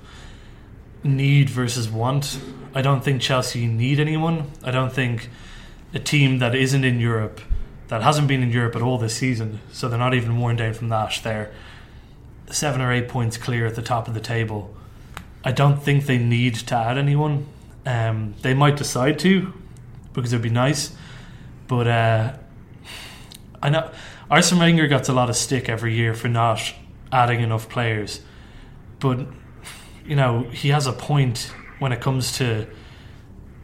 need 1.02 1.50
versus 1.50 1.88
want. 1.88 2.38
I 2.75 2.82
don't 2.82 3.02
think 3.02 3.21
Chelsea 3.21 3.66
need 3.66 3.99
anyone. 3.99 4.50
I 4.62 4.71
don't 4.71 4.92
think 4.92 5.28
a 5.94 5.99
team 5.99 6.38
that 6.38 6.54
isn't 6.54 6.85
in 6.85 7.00
Europe, 7.00 7.40
that 7.88 8.02
hasn't 8.02 8.28
been 8.28 8.42
in 8.42 8.50
Europe 8.50 8.76
at 8.76 8.82
all 8.82 8.99
this 8.99 9.14
season, 9.14 9.61
so 9.73 9.88
they're 9.88 9.99
not 9.99 10.14
even 10.14 10.38
worn 10.38 10.56
down 10.56 10.73
from 10.73 10.88
that. 10.88 11.21
They're 11.23 11.52
seven 12.50 12.80
or 12.80 12.92
eight 12.92 13.09
points 13.09 13.37
clear 13.37 13.66
at 13.66 13.75
the 13.75 13.82
top 13.82 14.09
of 14.09 14.14
the 14.14 14.21
table. 14.21 14.75
I 15.44 15.52
don't 15.52 15.82
think 15.82 16.06
they 16.06 16.18
need 16.18 16.54
to 16.54 16.75
add 16.75 16.97
anyone. 16.97 17.47
Um, 17.85 18.35
they 18.43 18.55
might 18.55 18.77
decide 18.77 19.19
to 19.21 19.53
because 20.12 20.33
it'd 20.33 20.43
be 20.43 20.51
nice, 20.51 20.95
but 21.67 21.87
uh, 21.87 22.37
I 23.62 23.71
know 23.71 23.91
Arsene 24.31 24.59
Wenger 24.59 24.87
gets 24.87 25.09
a 25.09 25.12
lot 25.12 25.31
of 25.31 25.37
stick 25.37 25.69
every 25.69 25.95
year 25.95 26.15
for 26.15 26.29
not 26.29 26.61
adding 27.11 27.41
enough 27.41 27.69
players, 27.69 28.21
but 29.01 29.27
you 30.05 30.17
know 30.17 30.43
he 30.51 30.69
has 30.69 30.87
a 30.87 30.93
point 30.93 31.53
when 31.79 31.93
it 31.93 32.01
comes 32.01 32.33
to 32.39 32.67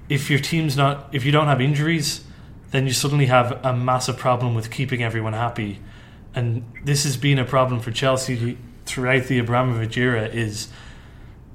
if 0.08 0.30
your 0.30 0.38
team's 0.38 0.76
not 0.76 1.08
if 1.12 1.24
you 1.24 1.32
don't 1.32 1.46
have 1.46 1.60
injuries, 1.60 2.24
then 2.70 2.86
you 2.86 2.92
suddenly 2.92 3.26
have 3.26 3.64
a 3.64 3.74
massive 3.74 4.16
problem 4.16 4.54
with 4.54 4.70
keeping 4.70 5.02
everyone 5.02 5.32
happy, 5.32 5.80
and 6.34 6.64
this 6.84 7.04
has 7.04 7.16
been 7.16 7.38
a 7.38 7.44
problem 7.44 7.80
for 7.80 7.90
Chelsea 7.90 8.58
throughout 8.84 9.24
the 9.24 9.38
Abramovich 9.38 9.96
era. 9.96 10.26
Is 10.26 10.68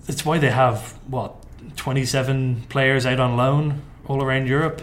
it's 0.08 0.26
why 0.26 0.38
they 0.38 0.52
have 0.52 0.98
what 1.08 1.43
27 1.76 2.64
players 2.70 3.06
out 3.06 3.20
on 3.20 3.36
loan 3.38 3.82
all 4.06 4.24
around 4.24 4.48
Europe. 4.48 4.82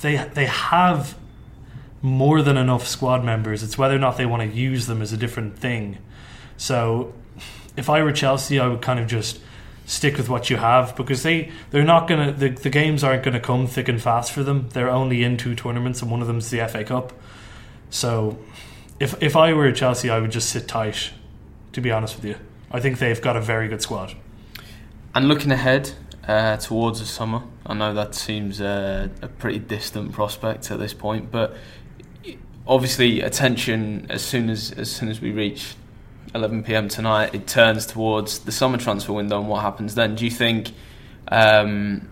They 0.00 0.16
they 0.16 0.46
have 0.46 1.16
more 2.02 2.42
than 2.42 2.56
enough 2.56 2.86
squad 2.86 3.24
members. 3.24 3.62
It's 3.62 3.76
whether 3.76 3.94
or 3.94 3.98
not 3.98 4.16
they 4.16 4.26
want 4.26 4.42
to 4.42 4.56
use 4.56 4.86
them 4.86 5.02
is 5.02 5.12
a 5.12 5.16
different 5.16 5.58
thing. 5.58 5.98
So 6.56 7.12
if 7.76 7.90
I 7.90 8.02
were 8.02 8.12
Chelsea, 8.12 8.58
I 8.58 8.68
would 8.68 8.82
kind 8.82 8.98
of 8.98 9.06
just 9.06 9.40
stick 9.86 10.16
with 10.16 10.28
what 10.28 10.48
you 10.48 10.56
have 10.56 10.94
because 10.94 11.24
they 11.24 11.50
they're 11.70 11.84
not 11.84 12.06
gonna 12.06 12.32
the, 12.32 12.48
the 12.48 12.70
games 12.70 13.02
aren't 13.02 13.24
gonna 13.24 13.40
come 13.40 13.66
thick 13.66 13.88
and 13.88 14.00
fast 14.00 14.32
for 14.32 14.42
them. 14.42 14.68
They're 14.72 14.90
only 14.90 15.22
in 15.22 15.36
two 15.36 15.54
tournaments 15.54 16.00
and 16.00 16.10
one 16.10 16.20
of 16.20 16.26
them's 16.26 16.50
the 16.50 16.66
FA 16.68 16.84
Cup. 16.84 17.12
So 17.90 18.38
if 18.98 19.20
if 19.22 19.36
I 19.36 19.52
were 19.52 19.70
Chelsea, 19.72 20.08
I 20.08 20.20
would 20.20 20.30
just 20.30 20.50
sit 20.50 20.68
tight. 20.68 21.10
To 21.72 21.80
be 21.80 21.92
honest 21.92 22.16
with 22.16 22.24
you, 22.24 22.34
I 22.72 22.80
think 22.80 22.98
they've 22.98 23.20
got 23.20 23.36
a 23.36 23.40
very 23.40 23.68
good 23.68 23.80
squad. 23.80 24.16
And 25.14 25.26
looking 25.28 25.50
ahead 25.50 25.90
uh, 26.26 26.56
towards 26.58 27.00
the 27.00 27.06
summer, 27.06 27.42
I 27.66 27.74
know 27.74 27.92
that 27.94 28.14
seems 28.14 28.60
uh, 28.60 29.08
a 29.22 29.28
pretty 29.28 29.58
distant 29.58 30.12
prospect 30.12 30.70
at 30.70 30.78
this 30.78 30.94
point, 30.94 31.30
but 31.30 31.56
obviously 32.66 33.20
attention 33.20 34.06
as 34.10 34.22
soon 34.22 34.48
as 34.48 34.70
as 34.72 34.90
soon 34.90 35.08
as 35.08 35.20
we 35.20 35.32
reach 35.32 35.74
11 36.34 36.62
p.m. 36.62 36.88
tonight, 36.88 37.34
it 37.34 37.48
turns 37.48 37.86
towards 37.86 38.40
the 38.40 38.52
summer 38.52 38.78
transfer 38.78 39.12
window 39.12 39.40
and 39.40 39.48
what 39.48 39.62
happens 39.62 39.96
then. 39.96 40.14
Do 40.14 40.24
you 40.24 40.30
think 40.30 40.72
um, 41.28 42.08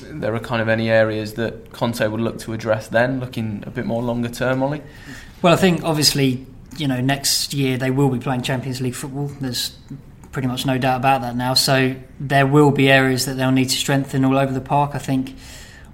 there 0.00 0.34
are 0.34 0.40
kind 0.40 0.60
of 0.60 0.68
any 0.68 0.90
areas 0.90 1.34
that 1.34 1.72
Conte 1.72 2.04
would 2.04 2.20
look 2.20 2.38
to 2.40 2.52
address 2.52 2.88
then, 2.88 3.20
looking 3.20 3.62
a 3.66 3.70
bit 3.70 3.86
more 3.86 4.02
longer 4.02 4.28
term, 4.28 4.62
Ollie? 4.62 4.82
Well, 5.42 5.52
I 5.52 5.56
think 5.56 5.84
obviously 5.84 6.46
you 6.76 6.88
know 6.88 7.00
next 7.00 7.54
year 7.54 7.76
they 7.78 7.90
will 7.90 8.08
be 8.08 8.18
playing 8.18 8.42
Champions 8.42 8.80
League 8.80 8.94
football. 8.94 9.28
There's 9.40 9.76
pretty 10.32 10.48
much 10.48 10.66
no 10.66 10.78
doubt 10.78 10.96
about 10.96 11.20
that 11.20 11.36
now. 11.36 11.54
So 11.54 11.94
there 12.18 12.46
will 12.46 12.70
be 12.70 12.90
areas 12.90 13.26
that 13.26 13.34
they'll 13.34 13.52
need 13.52 13.68
to 13.68 13.76
strengthen 13.76 14.24
all 14.24 14.36
over 14.36 14.52
the 14.52 14.60
park. 14.60 14.94
I 14.94 14.98
think 14.98 15.34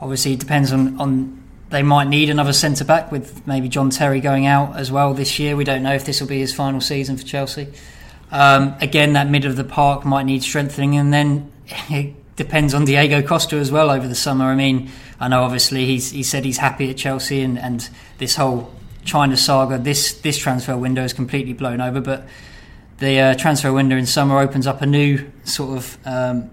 obviously 0.00 0.32
it 0.32 0.40
depends 0.40 0.72
on, 0.72 0.98
on 1.00 1.42
they 1.70 1.82
might 1.82 2.08
need 2.08 2.30
another 2.30 2.52
centre 2.52 2.84
back 2.84 3.12
with 3.12 3.46
maybe 3.46 3.68
John 3.68 3.90
Terry 3.90 4.20
going 4.20 4.46
out 4.46 4.76
as 4.76 4.90
well 4.90 5.12
this 5.12 5.38
year. 5.38 5.56
We 5.56 5.64
don't 5.64 5.82
know 5.82 5.94
if 5.94 6.06
this 6.06 6.20
will 6.20 6.28
be 6.28 6.38
his 6.38 6.54
final 6.54 6.80
season 6.80 7.16
for 7.16 7.24
Chelsea. 7.24 7.68
Um, 8.30 8.74
again, 8.80 9.14
that 9.14 9.28
middle 9.28 9.50
of 9.50 9.56
the 9.56 9.64
park 9.64 10.04
might 10.04 10.24
need 10.24 10.42
strengthening, 10.42 10.96
and 10.96 11.12
then 11.12 11.50
it 11.90 12.14
depends 12.36 12.74
on 12.74 12.84
Diego 12.84 13.22
Costa 13.22 13.56
as 13.56 13.72
well 13.72 13.90
over 13.90 14.06
the 14.06 14.14
summer. 14.14 14.46
I 14.46 14.54
mean, 14.54 14.90
I 15.18 15.28
know 15.28 15.42
obviously 15.42 15.84
he's 15.86 16.10
he 16.10 16.22
said 16.22 16.44
he's 16.44 16.58
happy 16.58 16.90
at 16.90 16.96
Chelsea, 16.96 17.42
and, 17.42 17.58
and 17.58 17.88
this 18.18 18.36
whole 18.36 18.72
China 19.04 19.36
saga, 19.36 19.78
this 19.78 20.12
this 20.20 20.38
transfer 20.38 20.76
window 20.76 21.04
is 21.04 21.12
completely 21.12 21.54
blown 21.54 21.80
over, 21.80 22.00
but 22.00 22.26
the 22.98 23.20
uh, 23.20 23.34
transfer 23.34 23.72
window 23.72 23.96
in 23.96 24.06
summer 24.06 24.38
opens 24.38 24.66
up 24.66 24.82
a 24.82 24.86
new 24.86 25.30
sort 25.44 25.78
of 25.78 25.98
um, 26.04 26.50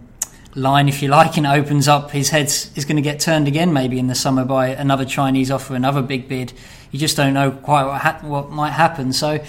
line, 0.55 0.87
if 0.87 1.01
you 1.01 1.09
like, 1.09 1.37
and 1.37 1.45
opens 1.45 1.87
up 1.87 2.11
his 2.11 2.29
head 2.29 2.45
is 2.45 2.85
going 2.85 2.95
to 2.95 3.01
get 3.01 3.19
turned 3.19 3.47
again 3.47 3.73
maybe 3.73 3.99
in 3.99 4.07
the 4.07 4.15
summer 4.15 4.45
by 4.45 4.67
another 4.67 5.05
Chinese 5.05 5.51
offer, 5.51 5.75
another 5.75 6.01
big 6.01 6.27
bid. 6.27 6.53
You 6.91 6.99
just 6.99 7.17
don't 7.17 7.33
know 7.33 7.51
quite 7.51 7.85
what, 7.85 8.01
ha- 8.01 8.19
what 8.21 8.51
might 8.51 8.71
happen. 8.71 9.11
So 9.11 9.43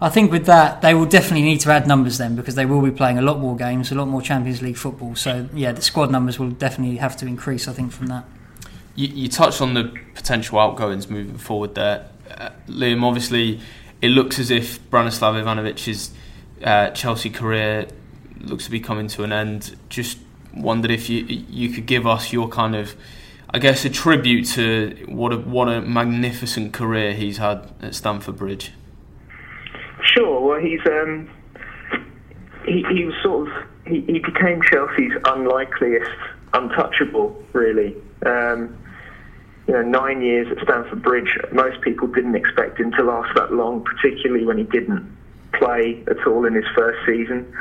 I 0.00 0.08
think 0.08 0.32
with 0.32 0.46
that, 0.46 0.80
they 0.80 0.94
will 0.94 1.06
definitely 1.06 1.42
need 1.42 1.60
to 1.60 1.70
add 1.70 1.86
numbers 1.86 2.18
then 2.18 2.34
because 2.34 2.54
they 2.54 2.66
will 2.66 2.82
be 2.82 2.90
playing 2.90 3.18
a 3.18 3.22
lot 3.22 3.38
more 3.38 3.54
games, 3.54 3.92
a 3.92 3.94
lot 3.94 4.08
more 4.08 4.22
Champions 4.22 4.62
League 4.62 4.76
football. 4.76 5.14
So 5.14 5.48
yeah, 5.54 5.72
the 5.72 5.82
squad 5.82 6.10
numbers 6.10 6.38
will 6.38 6.50
definitely 6.50 6.96
have 6.96 7.16
to 7.18 7.26
increase, 7.26 7.68
I 7.68 7.72
think, 7.72 7.92
from 7.92 8.06
that. 8.06 8.24
You, 8.94 9.08
you 9.08 9.28
touched 9.28 9.60
on 9.60 9.74
the 9.74 9.94
potential 10.14 10.58
outgoings 10.58 11.08
moving 11.08 11.38
forward 11.38 11.74
there. 11.74 12.08
Uh, 12.28 12.50
Liam, 12.68 13.04
obviously, 13.04 13.60
it 14.00 14.08
looks 14.08 14.38
as 14.38 14.50
if 14.50 14.80
Branislav 14.90 15.40
Ivanovic's 15.40 16.10
uh, 16.64 16.90
Chelsea 16.90 17.30
career 17.30 17.88
looks 18.40 18.64
to 18.64 18.70
be 18.70 18.80
coming 18.80 19.08
to 19.08 19.22
an 19.22 19.32
end. 19.32 19.76
Just 19.88 20.18
wondered 20.54 20.90
if 20.90 21.08
you 21.08 21.24
you 21.24 21.70
could 21.70 21.86
give 21.86 22.06
us 22.06 22.32
your 22.32 22.48
kind 22.48 22.74
of, 22.74 22.94
I 23.50 23.58
guess, 23.58 23.84
a 23.84 23.90
tribute 23.90 24.46
to 24.50 25.04
what 25.08 25.32
a 25.32 25.38
what 25.38 25.68
a 25.68 25.80
magnificent 25.80 26.72
career 26.72 27.14
he's 27.14 27.38
had 27.38 27.70
at 27.80 27.94
Stamford 27.94 28.36
Bridge. 28.36 28.72
Sure. 30.02 30.40
Well, 30.40 30.60
he's 30.60 30.80
um, 30.86 31.30
he, 32.66 32.84
he 32.92 33.04
was 33.04 33.14
sort 33.22 33.48
of 33.48 33.54
he, 33.86 34.00
he 34.02 34.18
became 34.18 34.60
Chelsea's 34.62 35.12
unlikeliest 35.24 36.10
untouchable, 36.54 37.42
really. 37.52 37.96
Um, 38.26 38.78
you 39.68 39.74
know, 39.74 39.82
nine 39.82 40.22
years 40.22 40.48
at 40.50 40.62
Stamford 40.64 41.02
Bridge. 41.02 41.38
Most 41.52 41.80
people 41.82 42.08
didn't 42.08 42.34
expect 42.34 42.80
him 42.80 42.90
to 42.92 43.04
last 43.04 43.32
that 43.36 43.52
long, 43.52 43.84
particularly 43.84 44.44
when 44.44 44.58
he 44.58 44.64
didn't 44.64 45.16
play 45.52 46.02
at 46.08 46.26
all 46.26 46.44
in 46.44 46.54
his 46.54 46.66
first 46.74 46.98
season. 47.06 47.52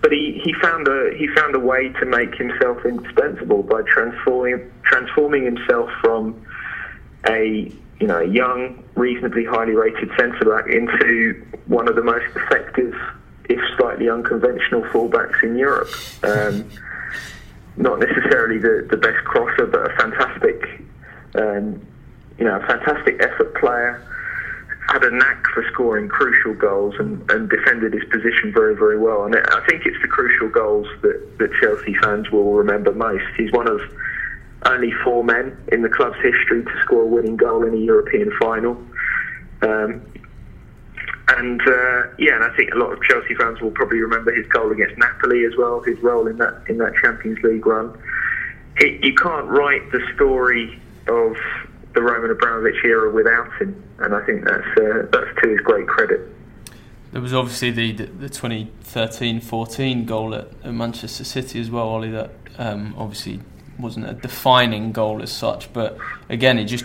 But 0.00 0.12
he, 0.12 0.40
he 0.42 0.54
found 0.62 0.88
a 0.88 1.14
he 1.16 1.28
found 1.36 1.54
a 1.54 1.58
way 1.58 1.90
to 2.00 2.06
make 2.06 2.34
himself 2.34 2.84
indispensable 2.84 3.62
by 3.62 3.82
transforming 3.82 4.70
transforming 4.82 5.44
himself 5.44 5.90
from 6.00 6.46
a 7.28 7.70
you 8.00 8.06
know 8.06 8.20
a 8.20 8.26
young, 8.26 8.82
reasonably 8.94 9.44
highly 9.44 9.74
rated 9.74 10.10
centre 10.18 10.44
back 10.44 10.70
into 10.72 11.44
one 11.66 11.86
of 11.86 11.96
the 11.96 12.02
most 12.02 12.34
effective, 12.34 12.94
if 13.50 13.60
slightly 13.76 14.08
unconventional, 14.08 14.82
fullbacks 14.84 15.42
in 15.42 15.56
Europe. 15.56 15.90
Um, 16.22 16.70
not 17.76 17.98
necessarily 17.98 18.58
the, 18.58 18.86
the 18.90 18.96
best 18.96 19.24
crosser, 19.24 19.66
but 19.66 19.90
a 19.90 19.96
fantastic 19.96 20.82
Um, 21.34 21.86
you 22.38 22.46
know, 22.46 22.56
a 22.56 22.66
fantastic 22.66 23.22
effort 23.22 23.54
player, 23.54 24.02
had 24.90 25.04
a 25.04 25.10
knack 25.10 25.46
for 25.54 25.64
scoring 25.72 26.08
crucial 26.08 26.54
goals 26.54 26.94
and, 26.98 27.28
and 27.30 27.48
defended 27.48 27.92
his 27.92 28.04
position 28.10 28.52
very, 28.52 28.74
very 28.74 28.98
well. 28.98 29.24
And 29.24 29.36
I 29.36 29.64
think 29.66 29.86
it's 29.86 30.00
the 30.02 30.08
crucial 30.08 30.48
goals 30.48 30.88
that, 31.02 31.38
that 31.38 31.50
Chelsea 31.60 31.94
fans 32.02 32.30
will 32.30 32.52
remember 32.54 32.92
most. 32.92 33.24
He's 33.36 33.52
one 33.52 33.68
of 33.68 33.80
only 34.66 34.92
four 35.04 35.24
men 35.24 35.56
in 35.72 35.82
the 35.82 35.88
club's 35.88 36.18
history 36.20 36.64
to 36.64 36.80
score 36.82 37.02
a 37.02 37.06
winning 37.06 37.36
goal 37.36 37.64
in 37.64 37.74
a 37.74 37.78
European 37.78 38.32
final. 38.38 38.72
Um, 39.62 40.02
and 41.28 41.60
uh, 41.60 42.02
yeah, 42.18 42.34
and 42.34 42.44
I 42.44 42.54
think 42.56 42.74
a 42.74 42.76
lot 42.76 42.92
of 42.92 43.00
Chelsea 43.02 43.34
fans 43.36 43.60
will 43.60 43.70
probably 43.70 44.00
remember 44.00 44.34
his 44.34 44.46
goal 44.48 44.72
against 44.72 44.98
Napoli 44.98 45.44
as 45.44 45.52
well, 45.56 45.80
his 45.80 45.98
role 46.00 46.26
in 46.26 46.38
that 46.38 46.64
in 46.68 46.78
that 46.78 46.94
Champions 47.00 47.38
League 47.44 47.64
run. 47.64 47.96
You 48.80 49.14
can't 49.14 49.46
write 49.46 49.92
the 49.92 50.00
story 50.14 50.80
of 51.06 51.36
the 51.94 52.02
Roman 52.02 52.30
Abramovich 52.30 52.84
era 52.84 53.10
without 53.10 53.52
him, 53.60 53.82
and 53.98 54.14
I 54.14 54.24
think 54.24 54.44
that's 54.44 54.66
uh, 54.78 55.06
that's 55.10 55.42
to 55.42 55.48
his 55.48 55.60
great 55.60 55.86
credit. 55.86 56.20
There 57.12 57.20
was 57.20 57.34
obviously 57.34 57.70
the 57.70 57.92
the 57.92 58.28
2013-14 58.28 60.06
goal 60.06 60.34
at, 60.34 60.48
at, 60.62 60.72
Manchester 60.72 61.24
City 61.24 61.60
as 61.60 61.70
well, 61.70 61.88
Ollie. 61.88 62.10
That 62.10 62.30
um, 62.58 62.94
obviously 62.96 63.40
wasn't 63.78 64.08
a 64.08 64.14
defining 64.14 64.92
goal 64.92 65.22
as 65.22 65.32
such, 65.32 65.72
but 65.72 65.98
again, 66.28 66.58
it 66.58 66.66
just 66.66 66.84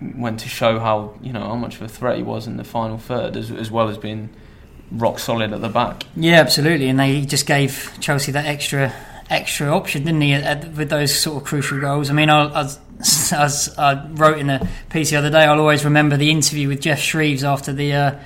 went 0.00 0.40
to 0.40 0.48
show 0.48 0.78
how 0.78 1.14
you 1.22 1.32
know 1.32 1.40
how 1.40 1.56
much 1.56 1.76
of 1.76 1.82
a 1.82 1.88
threat 1.88 2.16
he 2.16 2.22
was 2.22 2.46
in 2.46 2.56
the 2.56 2.64
final 2.64 2.98
third, 2.98 3.36
as, 3.36 3.50
as 3.50 3.70
well 3.70 3.88
as 3.88 3.98
being 3.98 4.30
rock 4.90 5.18
solid 5.18 5.52
at 5.52 5.60
the 5.60 5.68
back. 5.68 6.04
Yeah, 6.16 6.40
absolutely, 6.40 6.88
and 6.88 6.98
they 6.98 7.22
just 7.22 7.46
gave 7.46 7.96
Chelsea 8.00 8.32
that 8.32 8.46
extra 8.46 8.94
extra 9.30 9.74
option, 9.74 10.04
didn't 10.04 10.20
he, 10.20 10.34
at, 10.34 10.72
with 10.74 10.90
those 10.90 11.16
sort 11.16 11.38
of 11.38 11.44
crucial 11.44 11.80
goals? 11.80 12.10
I 12.10 12.12
mean, 12.12 12.28
I, 12.28 12.60
as, 12.60 12.78
as 13.32 13.74
I 13.78 14.06
wrote 14.08 14.38
in 14.38 14.50
a 14.50 14.68
piece 14.90 15.10
the 15.10 15.16
other 15.16 15.30
day, 15.30 15.44
I'll 15.44 15.60
always 15.60 15.84
remember 15.84 16.16
the 16.16 16.30
interview 16.30 16.68
with 16.68 16.80
Geoff 16.80 16.98
Shreeves 16.98 17.44
after 17.44 17.72
the 17.72 17.92
uh, 17.92 18.18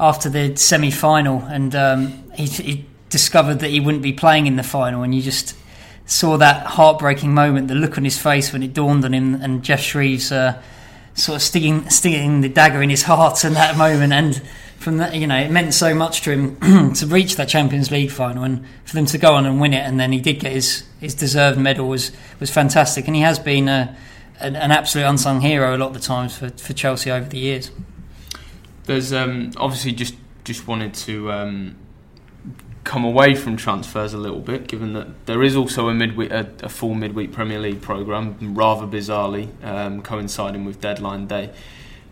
after 0.00 0.28
the 0.28 0.56
semi 0.56 0.90
final, 0.90 1.40
and 1.42 1.74
um, 1.74 2.32
he, 2.32 2.46
he 2.46 2.86
discovered 3.10 3.60
that 3.60 3.70
he 3.70 3.80
wouldn't 3.80 4.02
be 4.02 4.12
playing 4.12 4.46
in 4.46 4.56
the 4.56 4.62
final, 4.62 5.02
and 5.02 5.14
you 5.14 5.22
just 5.22 5.54
saw 6.06 6.38
that 6.38 6.66
heartbreaking 6.66 7.34
moment, 7.34 7.68
the 7.68 7.74
look 7.74 7.98
on 7.98 8.04
his 8.04 8.18
face 8.18 8.52
when 8.52 8.62
it 8.62 8.72
dawned 8.72 9.04
on 9.04 9.12
him, 9.12 9.34
and 9.36 9.62
Geoff 9.62 9.80
Shreeves. 9.80 10.32
Uh, 10.32 10.60
sort 11.14 11.34
of 11.34 11.42
sticking 11.42 11.90
sticking 11.90 12.42
the 12.42 12.48
dagger 12.48 12.80
in 12.80 12.90
his 12.90 13.02
heart 13.02 13.44
in 13.44 13.54
that 13.54 13.76
moment 13.76 14.12
and 14.12 14.40
from 14.78 14.96
that 14.98 15.14
you 15.14 15.26
know 15.26 15.36
it 15.36 15.50
meant 15.50 15.74
so 15.74 15.94
much 15.94 16.22
to 16.22 16.30
him 16.30 16.92
to 16.94 17.06
reach 17.06 17.36
that 17.36 17.48
Champions 17.48 17.90
League 17.90 18.10
final 18.10 18.44
and 18.44 18.64
for 18.84 18.94
them 18.94 19.06
to 19.06 19.18
go 19.18 19.34
on 19.34 19.44
and 19.44 19.60
win 19.60 19.74
it 19.74 19.80
and 19.80 19.98
then 19.98 20.12
he 20.12 20.20
did 20.20 20.40
get 20.40 20.52
his 20.52 20.84
his 21.00 21.14
deserved 21.14 21.58
medal 21.58 21.88
was 21.88 22.12
was 22.40 22.50
fantastic 22.50 23.06
and 23.06 23.16
he 23.16 23.22
has 23.22 23.38
been 23.38 23.68
a, 23.68 23.96
an, 24.40 24.56
an 24.56 24.70
absolute 24.70 25.04
unsung 25.04 25.40
hero 25.40 25.76
a 25.76 25.78
lot 25.78 25.88
of 25.88 25.94
the 25.94 26.00
times 26.00 26.36
for, 26.36 26.50
for 26.50 26.72
Chelsea 26.72 27.10
over 27.10 27.28
the 27.28 27.38
years 27.38 27.70
there's 28.84 29.12
um, 29.12 29.50
obviously 29.56 29.92
just 29.92 30.14
just 30.44 30.66
wanted 30.66 30.94
to 30.94 31.30
um, 31.30 31.76
come 32.88 33.04
away 33.04 33.34
from 33.34 33.54
transfers 33.54 34.14
a 34.14 34.18
little 34.18 34.40
bit, 34.40 34.66
given 34.66 34.94
that 34.94 35.26
there 35.26 35.42
is 35.42 35.54
also 35.54 35.90
a 35.90 35.94
midweek, 35.94 36.30
a, 36.30 36.50
a 36.62 36.70
full 36.70 36.94
midweek 36.94 37.32
Premier 37.32 37.58
League 37.58 37.82
program, 37.82 38.54
rather 38.54 38.86
bizarrely 38.86 39.50
um, 39.62 40.00
coinciding 40.00 40.64
with 40.64 40.80
deadline 40.80 41.26
day. 41.26 41.50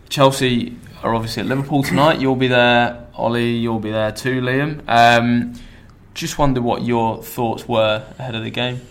Chelsea 0.09 0.75
are 1.03 1.13
obviously 1.13 1.41
at 1.41 1.47
Liverpool 1.47 1.83
tonight. 1.83 2.19
You'll 2.19 2.35
be 2.35 2.47
there, 2.47 3.07
Ollie. 3.13 3.55
You'll 3.55 3.79
be 3.79 3.91
there 3.91 4.11
too, 4.11 4.41
Liam. 4.41 4.81
Um, 4.87 5.53
just 6.13 6.37
wonder 6.37 6.61
what 6.61 6.83
your 6.83 7.21
thoughts 7.23 7.67
were 7.67 8.03
ahead 8.17 8.35
of 8.35 8.43
the 8.43 8.49
game. 8.49 8.81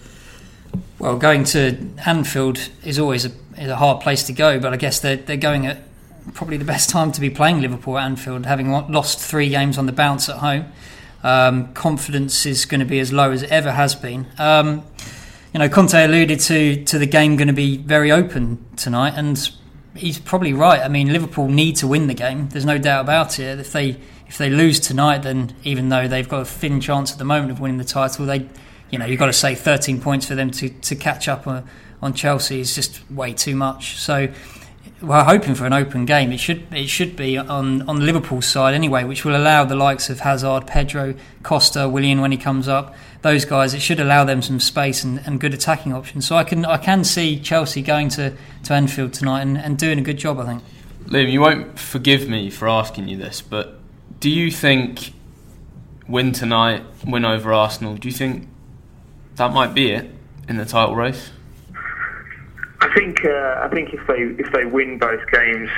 Well, 0.99 1.17
going 1.19 1.45
to 1.45 1.77
Anfield 2.07 2.71
is 2.85 2.99
always 2.99 3.25
a, 3.27 3.31
is 3.59 3.69
a 3.69 3.77
hard 3.77 4.01
place 4.01 4.23
to 4.25 4.33
go, 4.33 4.59
but 4.59 4.73
I 4.73 4.77
guess 4.77 5.01
they're, 5.01 5.17
they're 5.17 5.37
going 5.37 5.67
at 5.67 5.83
probably 6.35 6.57
the 6.57 6.65
best 6.65 6.91
time 6.91 7.13
to 7.13 7.21
be 7.21 7.31
playing 7.31 7.61
Liverpool 7.61 7.99
at 7.99 8.05
Anfield, 8.05 8.47
having 8.47 8.71
lost 8.71 9.19
three 9.19 9.49
games 9.49 9.79
on 9.79 9.87
the 9.87 9.93
bounce 9.93 10.29
at 10.29 10.37
home. 10.37 10.73
Um, 11.23 11.73
confidence 11.75 12.47
is 12.47 12.65
going 12.67 12.81
to 12.81 12.87
be 12.87 13.01
as 13.01 13.13
low 13.13 13.33
as 13.33 13.43
it 13.43 13.51
ever 13.51 13.73
has 13.73 13.95
been. 13.95 14.27
Um, 14.39 14.85
you 15.53 15.59
know, 15.59 15.69
Conte 15.69 15.95
alluded 15.95 16.41
to 16.41 16.85
to 16.85 16.99
the 16.99 17.07
game 17.07 17.37
going 17.37 17.49
to 17.49 17.55
be 17.55 17.79
very 17.79 18.13
open 18.13 18.65
tonight, 18.77 19.15
and 19.17 19.51
he's 19.97 20.19
probably 20.19 20.53
right. 20.53 20.81
I 20.81 20.89
mean, 20.89 21.13
Liverpool 21.13 21.49
need 21.49 21.77
to 21.77 21.87
win 21.87 22.07
the 22.07 22.15
game. 22.15 22.49
There's 22.49 22.65
no 22.65 22.79
doubt 22.79 23.03
about 23.03 23.39
it. 23.39 23.59
If 23.59 23.73
they 23.73 23.99
if 24.29 24.39
they 24.39 24.51
lose 24.51 24.81
tonight, 24.81 25.19
then 25.19 25.55
even 25.65 25.89
though 25.89 26.09
they've 26.09 26.29
got 26.29 26.43
a 26.43 26.45
thin 26.45 26.81
chance 26.81 27.13
at 27.13 27.19
the 27.19 27.25
moment 27.25 27.53
of 27.53 27.61
winning 27.61 27.79
the 27.79 27.85
title, 27.85 28.27
they, 28.27 28.49
you 28.91 28.99
know, 28.99 29.07
you've 29.07 29.21
got 29.21 29.27
to 29.27 29.33
say 29.33 29.55
13 29.55 30.01
points 30.01 30.27
for 30.27 30.35
them 30.35 30.51
to, 30.51 30.69
to 30.69 30.97
catch 30.97 31.29
up 31.29 31.47
on, 31.47 31.65
on 32.03 32.13
Chelsea 32.13 32.61
is 32.61 32.75
just 32.75 33.09
way 33.11 33.33
too 33.33 33.55
much. 33.55 33.99
So 33.99 34.29
we're 35.03 35.25
hoping 35.25 35.55
for 35.55 35.67
an 35.67 35.73
open 35.73 36.07
game. 36.07 36.33
It 36.33 36.39
should 36.39 36.73
it 36.73 36.89
should 36.89 37.17
be 37.17 37.37
on 37.37 37.83
on 37.83 37.97
the 37.97 38.05
Liverpool 38.05 38.41
side 38.41 38.75
anyway, 38.75 39.05
which 39.05 39.25
will 39.25 39.37
allow 39.37 39.65
the 39.65 39.77
likes 39.77 40.09
of 40.09 40.21
Hazard, 40.21 40.67
Pedro, 40.67 41.15
Costa, 41.43 41.89
Willian 41.89 42.21
when 42.21 42.33
he 42.33 42.39
comes 42.39 42.67
up. 42.67 42.95
Those 43.23 43.45
guys, 43.45 43.75
it 43.75 43.81
should 43.81 44.01
allow 44.01 44.25
them 44.25 44.41
some 44.41 44.61
space 44.61 45.05
and, 45.05 45.21
and 45.27 45.41
good 45.41 45.53
attacking 45.53 45.93
options. 45.93 46.27
So 46.27 46.37
I 46.37 46.45
can 46.45 46.65
I 46.65 46.79
can 46.79 47.05
see 47.05 47.39
Chelsea 47.39 47.83
going 47.83 48.09
to, 48.11 48.33
to 48.65 48.73
Anfield 48.73 49.13
tonight 49.13 49.43
and, 49.43 49.59
and 49.59 49.77
doing 49.77 49.99
a 49.99 50.03
good 50.03 50.19
job. 50.19 50.39
I 50.39 50.47
think. 50.47 50.63
Liam, 51.07 51.31
you 51.31 51.41
won't 51.41 51.79
forgive 51.79 52.29
me 52.29 52.51
for 52.51 52.69
asking 52.69 53.09
you 53.09 53.17
this, 53.17 53.41
but 53.41 53.79
do 54.19 54.31
you 54.31 54.51
think 54.51 55.13
win 56.09 56.33
tonight, 56.33 56.85
win 57.07 57.25
over 57.25 57.53
Arsenal? 57.53 57.97
Do 57.97 58.09
you 58.09 58.15
think 58.15 58.49
that 59.35 59.53
might 59.53 59.75
be 59.75 59.93
it 59.93 60.11
in 60.49 60.57
the 60.57 60.65
title 60.65 60.97
race? 60.97 61.31
I 62.81 62.93
think 62.95 63.25
uh, 63.25 63.61
I 63.63 63.69
think 63.73 63.95
if 63.95 64.07
they 64.07 64.43
if 64.43 64.53
they 64.53 64.65
win 64.65 64.99
both 64.99 65.21
games, 65.31 65.71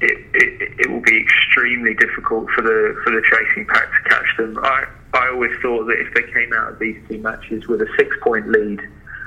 it, 0.00 0.18
it, 0.34 0.80
it 0.80 0.90
will 0.90 1.00
be 1.00 1.20
extremely 1.20 1.94
difficult 1.94 2.50
for 2.50 2.62
the 2.62 3.00
for 3.04 3.10
the 3.10 3.22
chasing 3.30 3.66
pack 3.66 3.86
to 3.86 4.08
catch 4.08 4.36
them. 4.36 4.58
I 4.62 4.86
I 5.14 5.28
always 5.28 5.52
thought 5.62 5.84
that 5.86 5.98
if 5.98 6.14
they 6.14 6.30
came 6.32 6.52
out 6.52 6.72
of 6.72 6.78
these 6.78 6.96
two 7.08 7.18
matches 7.18 7.66
with 7.68 7.80
a 7.82 7.88
six 7.96 8.14
point 8.22 8.48
lead, 8.48 8.80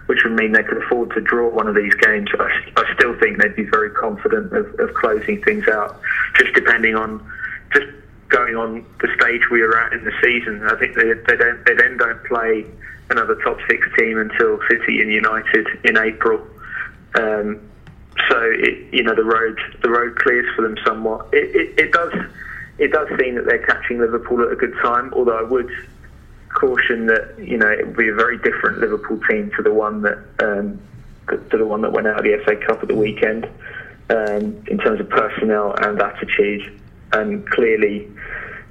which 0.05 0.23
would 0.23 0.33
mean 0.33 0.51
they 0.51 0.63
could 0.63 0.83
afford 0.83 1.11
to 1.11 1.21
draw 1.21 1.49
one 1.49 1.67
of 1.67 1.75
these 1.75 1.95
games, 1.95 2.29
I, 2.37 2.49
I 2.77 2.93
still 2.95 3.17
think 3.19 3.41
they'd 3.41 3.55
be 3.55 3.63
very 3.63 3.89
confident 3.91 4.53
of, 4.53 4.67
of 4.79 4.93
closing 4.95 5.41
things 5.43 5.67
out. 5.67 5.99
Just 6.37 6.53
depending 6.53 6.95
on 6.95 7.25
just 7.73 7.87
going 8.29 8.55
on 8.55 8.85
the 9.01 9.07
stage 9.19 9.41
we 9.51 9.61
are 9.61 9.77
at 9.77 9.93
in 9.93 10.03
the 10.03 10.13
season. 10.23 10.63
I 10.63 10.77
think 10.77 10.95
they 10.95 11.13
they 11.13 11.37
don't 11.37 11.65
they 11.65 11.73
then 11.73 11.97
don't 11.97 12.23
play 12.25 12.65
another 13.09 13.35
top 13.43 13.57
six 13.67 13.87
team 13.97 14.17
until 14.17 14.59
City 14.69 15.01
and 15.01 15.11
United 15.11 15.67
in 15.83 15.97
April. 15.97 16.45
Um, 17.15 17.69
so 18.29 18.37
it, 18.41 18.93
you 18.93 19.03
know 19.03 19.15
the 19.15 19.23
road 19.23 19.59
the 19.81 19.89
road 19.89 20.17
clears 20.17 20.45
for 20.55 20.61
them 20.61 20.77
somewhat. 20.85 21.27
It, 21.33 21.55
it, 21.55 21.79
it, 21.79 21.91
does 21.91 22.13
it 22.77 22.91
does 22.91 23.07
seem 23.19 23.35
that 23.35 23.45
they're 23.45 23.65
catching 23.65 23.99
Liverpool 23.99 24.41
at 24.43 24.51
a 24.51 24.55
good 24.55 24.73
time. 24.81 25.13
Although 25.13 25.37
I 25.37 25.43
would 25.43 25.71
caution 26.53 27.07
that 27.07 27.35
you 27.39 27.57
know 27.57 27.69
it 27.69 27.87
would 27.87 27.97
be 27.97 28.09
a 28.09 28.15
very 28.15 28.37
different 28.37 28.79
Liverpool 28.79 29.19
team 29.29 29.51
to 29.57 29.63
the 29.63 29.73
one 29.73 30.01
that 30.03 30.19
um, 30.39 30.79
to 31.27 31.57
the 31.57 31.65
one 31.65 31.81
that 31.81 31.91
went 31.91 32.07
out 32.07 32.19
of 32.19 32.23
the 32.23 32.41
FA 32.45 32.55
Cup 32.65 32.81
at 32.81 32.87
the 32.87 32.95
weekend 32.95 33.45
um, 34.09 34.63
in 34.67 34.77
terms 34.77 34.99
of 34.99 35.09
personnel 35.09 35.73
and 35.81 36.01
attitude. 36.01 36.79
And 37.13 37.47
clearly, 37.49 38.09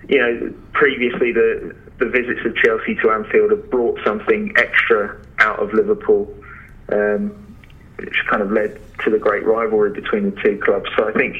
you 0.08 0.18
know, 0.18 0.54
previously 0.72 1.32
the 1.32 1.74
the 1.98 2.06
visits 2.06 2.40
of 2.44 2.56
Chelsea 2.56 2.96
to 2.96 3.10
Anfield 3.10 3.50
have 3.50 3.70
brought 3.70 4.00
something 4.04 4.52
extra 4.56 5.16
out 5.38 5.58
of 5.60 5.72
Liverpool. 5.72 6.32
Um, 6.88 7.41
which 8.04 8.16
kind 8.28 8.42
of 8.42 8.50
led 8.50 8.80
to 9.04 9.10
the 9.10 9.18
great 9.18 9.44
rivalry 9.44 9.90
between 9.90 10.30
the 10.30 10.42
two 10.42 10.60
clubs. 10.64 10.88
So 10.96 11.08
I 11.08 11.12
think 11.12 11.36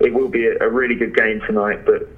it 0.00 0.12
will 0.12 0.28
be 0.28 0.46
a, 0.46 0.58
a 0.60 0.68
really 0.68 0.94
good 0.94 1.14
game 1.14 1.40
tonight. 1.46 1.84
But 1.84 2.08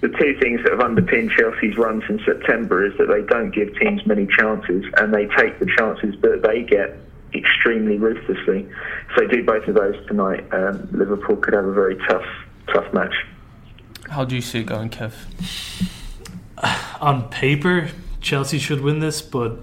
the 0.00 0.08
two 0.08 0.38
things 0.40 0.62
that 0.62 0.72
have 0.72 0.80
underpinned 0.80 1.30
Chelsea's 1.30 1.76
run 1.76 2.02
since 2.06 2.22
September 2.24 2.84
is 2.86 2.96
that 2.98 3.06
they 3.06 3.22
don't 3.22 3.50
give 3.50 3.76
teams 3.78 4.04
many 4.06 4.26
chances 4.26 4.84
and 4.98 5.12
they 5.12 5.26
take 5.36 5.58
the 5.58 5.66
chances 5.76 6.14
that 6.20 6.42
they 6.42 6.62
get 6.62 6.98
extremely 7.34 7.98
ruthlessly. 7.98 8.68
If 9.10 9.16
they 9.16 9.26
do 9.26 9.44
both 9.44 9.66
of 9.68 9.74
those 9.74 9.94
tonight, 10.06 10.44
um, 10.52 10.88
Liverpool 10.92 11.36
could 11.36 11.54
have 11.54 11.64
a 11.64 11.72
very 11.72 11.96
tough, 12.08 12.26
tough 12.72 12.92
match. 12.92 13.14
How 14.08 14.24
do 14.24 14.34
you 14.34 14.42
see 14.42 14.60
it 14.60 14.66
going, 14.66 14.90
Kev? 14.90 15.12
On 17.00 17.28
paper, 17.28 17.88
Chelsea 18.20 18.58
should 18.58 18.80
win 18.80 19.00
this, 19.00 19.22
but 19.22 19.60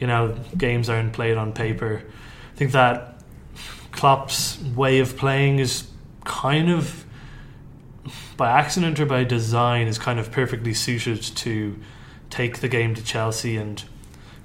you 0.00 0.06
know 0.06 0.36
games 0.56 0.88
aren't 0.88 1.12
played 1.12 1.36
on 1.36 1.52
paper. 1.52 2.02
I 2.52 2.56
think 2.56 2.72
that 2.72 3.15
Klopp's 3.96 4.58
way 4.76 4.98
of 4.98 5.16
playing 5.16 5.58
is 5.58 5.88
kind 6.24 6.70
of 6.70 7.06
by 8.36 8.50
accident 8.50 9.00
or 9.00 9.06
by 9.06 9.24
design 9.24 9.86
is 9.86 9.98
kind 9.98 10.20
of 10.20 10.30
perfectly 10.30 10.74
suited 10.74 11.22
to 11.22 11.80
take 12.28 12.58
the 12.58 12.68
game 12.68 12.94
to 12.94 13.02
Chelsea 13.02 13.56
and 13.56 13.82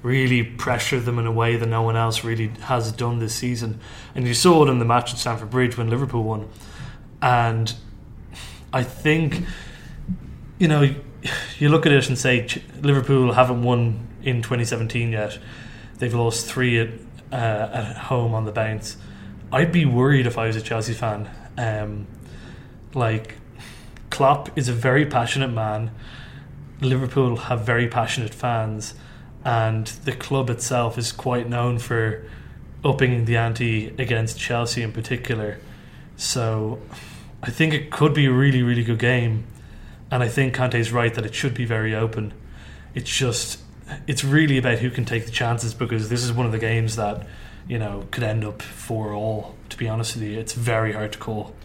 really 0.02 0.42
pressure 0.42 1.02
them 1.02 1.20
in 1.20 1.28
a 1.28 1.32
way 1.32 1.58
that 1.58 1.68
no 1.68 1.82
one 1.82 1.98
else 1.98 2.24
really 2.24 2.48
has 2.62 2.94
done 2.94 3.20
this 3.20 3.36
season. 3.36 3.80
And 4.16 4.26
you 4.26 4.34
saw 4.34 4.66
it 4.66 4.70
in 4.70 4.80
the 4.80 4.86
match 4.86 5.12
at 5.12 5.20
Stamford 5.20 5.50
Bridge 5.50 5.78
when 5.78 5.90
Liverpool 5.90 6.24
won. 6.24 6.48
And 7.22 7.74
I 8.72 8.84
think, 8.84 9.44
you 10.60 10.70
know, 10.70 10.96
you 11.60 11.70
look 11.70 11.86
at 11.86 11.92
it 11.92 12.08
and 12.08 12.18
say 12.18 12.48
Liverpool 12.80 13.34
haven't 13.34 13.64
won 13.64 14.08
in 14.24 14.42
2017 14.42 15.12
yet. 15.12 15.38
They've 15.98 16.14
lost 16.14 16.48
three 16.48 16.80
at, 16.80 16.90
uh, 17.34 17.70
at 17.74 17.98
home 17.98 18.34
on 18.34 18.46
the 18.46 18.54
bounce 18.54 18.96
I'd 19.54 19.72
be 19.72 19.86
worried 19.86 20.28
if 20.28 20.38
I 20.38 20.48
was 20.48 20.56
a 20.56 20.62
Chelsea 20.62 20.94
fan. 20.94 21.30
Um, 21.58 22.08
like 22.94 23.36
Klopp 24.10 24.58
is 24.58 24.70
a 24.70 24.74
very 24.74 25.06
passionate 25.06 25.50
man. 25.52 25.92
Liverpool 26.80 27.36
have 27.36 27.66
very 27.66 27.88
passionate 27.88 28.34
fans, 28.34 28.96
and 29.44 29.88
the 29.88 30.14
club 30.14 30.50
itself 30.50 30.98
is 30.98 31.12
quite 31.12 31.48
known 31.48 31.80
for 31.80 32.24
upping 32.84 33.26
the 33.26 33.38
ante 33.38 33.90
against 34.00 34.40
Chelsea 34.40 34.82
in 34.82 34.92
particular. 34.92 35.60
So 36.18 36.80
I 37.44 37.52
think 37.52 37.74
it 37.74 37.92
could 37.92 38.14
be 38.14 38.26
a 38.26 38.32
really, 38.32 38.64
really 38.64 38.84
good 38.84 39.00
game. 39.00 39.46
And 40.10 40.24
I 40.24 40.28
think 40.28 40.54
Conte's 40.54 40.92
right 40.92 41.14
that 41.14 41.26
it 41.26 41.34
should 41.36 41.54
be 41.54 41.66
very 41.66 41.96
open. 41.96 42.34
It's 42.94 43.10
just, 43.10 43.60
it's 44.08 44.24
really 44.24 44.58
about 44.58 44.80
who 44.80 44.90
can 44.90 45.06
take 45.06 45.26
the 45.26 45.32
chances 45.32 45.74
because 45.74 46.10
this 46.10 46.24
is 46.24 46.34
one 46.34 46.46
of 46.46 46.52
the 46.52 46.60
games 46.60 46.96
that, 46.96 47.26
you 47.72 47.80
know, 47.80 48.06
could 48.12 48.24
end 48.24 48.44
up 48.44 48.62
for 48.62 49.14
all. 49.14 49.56
To 49.70 49.78
be 49.78 49.88
honest 49.88 50.16
with 50.16 50.26
you, 50.26 50.38
it's 50.38 50.52
very 50.52 50.92
hard 50.92 51.14
to 51.14 51.18
call. 51.18 51.56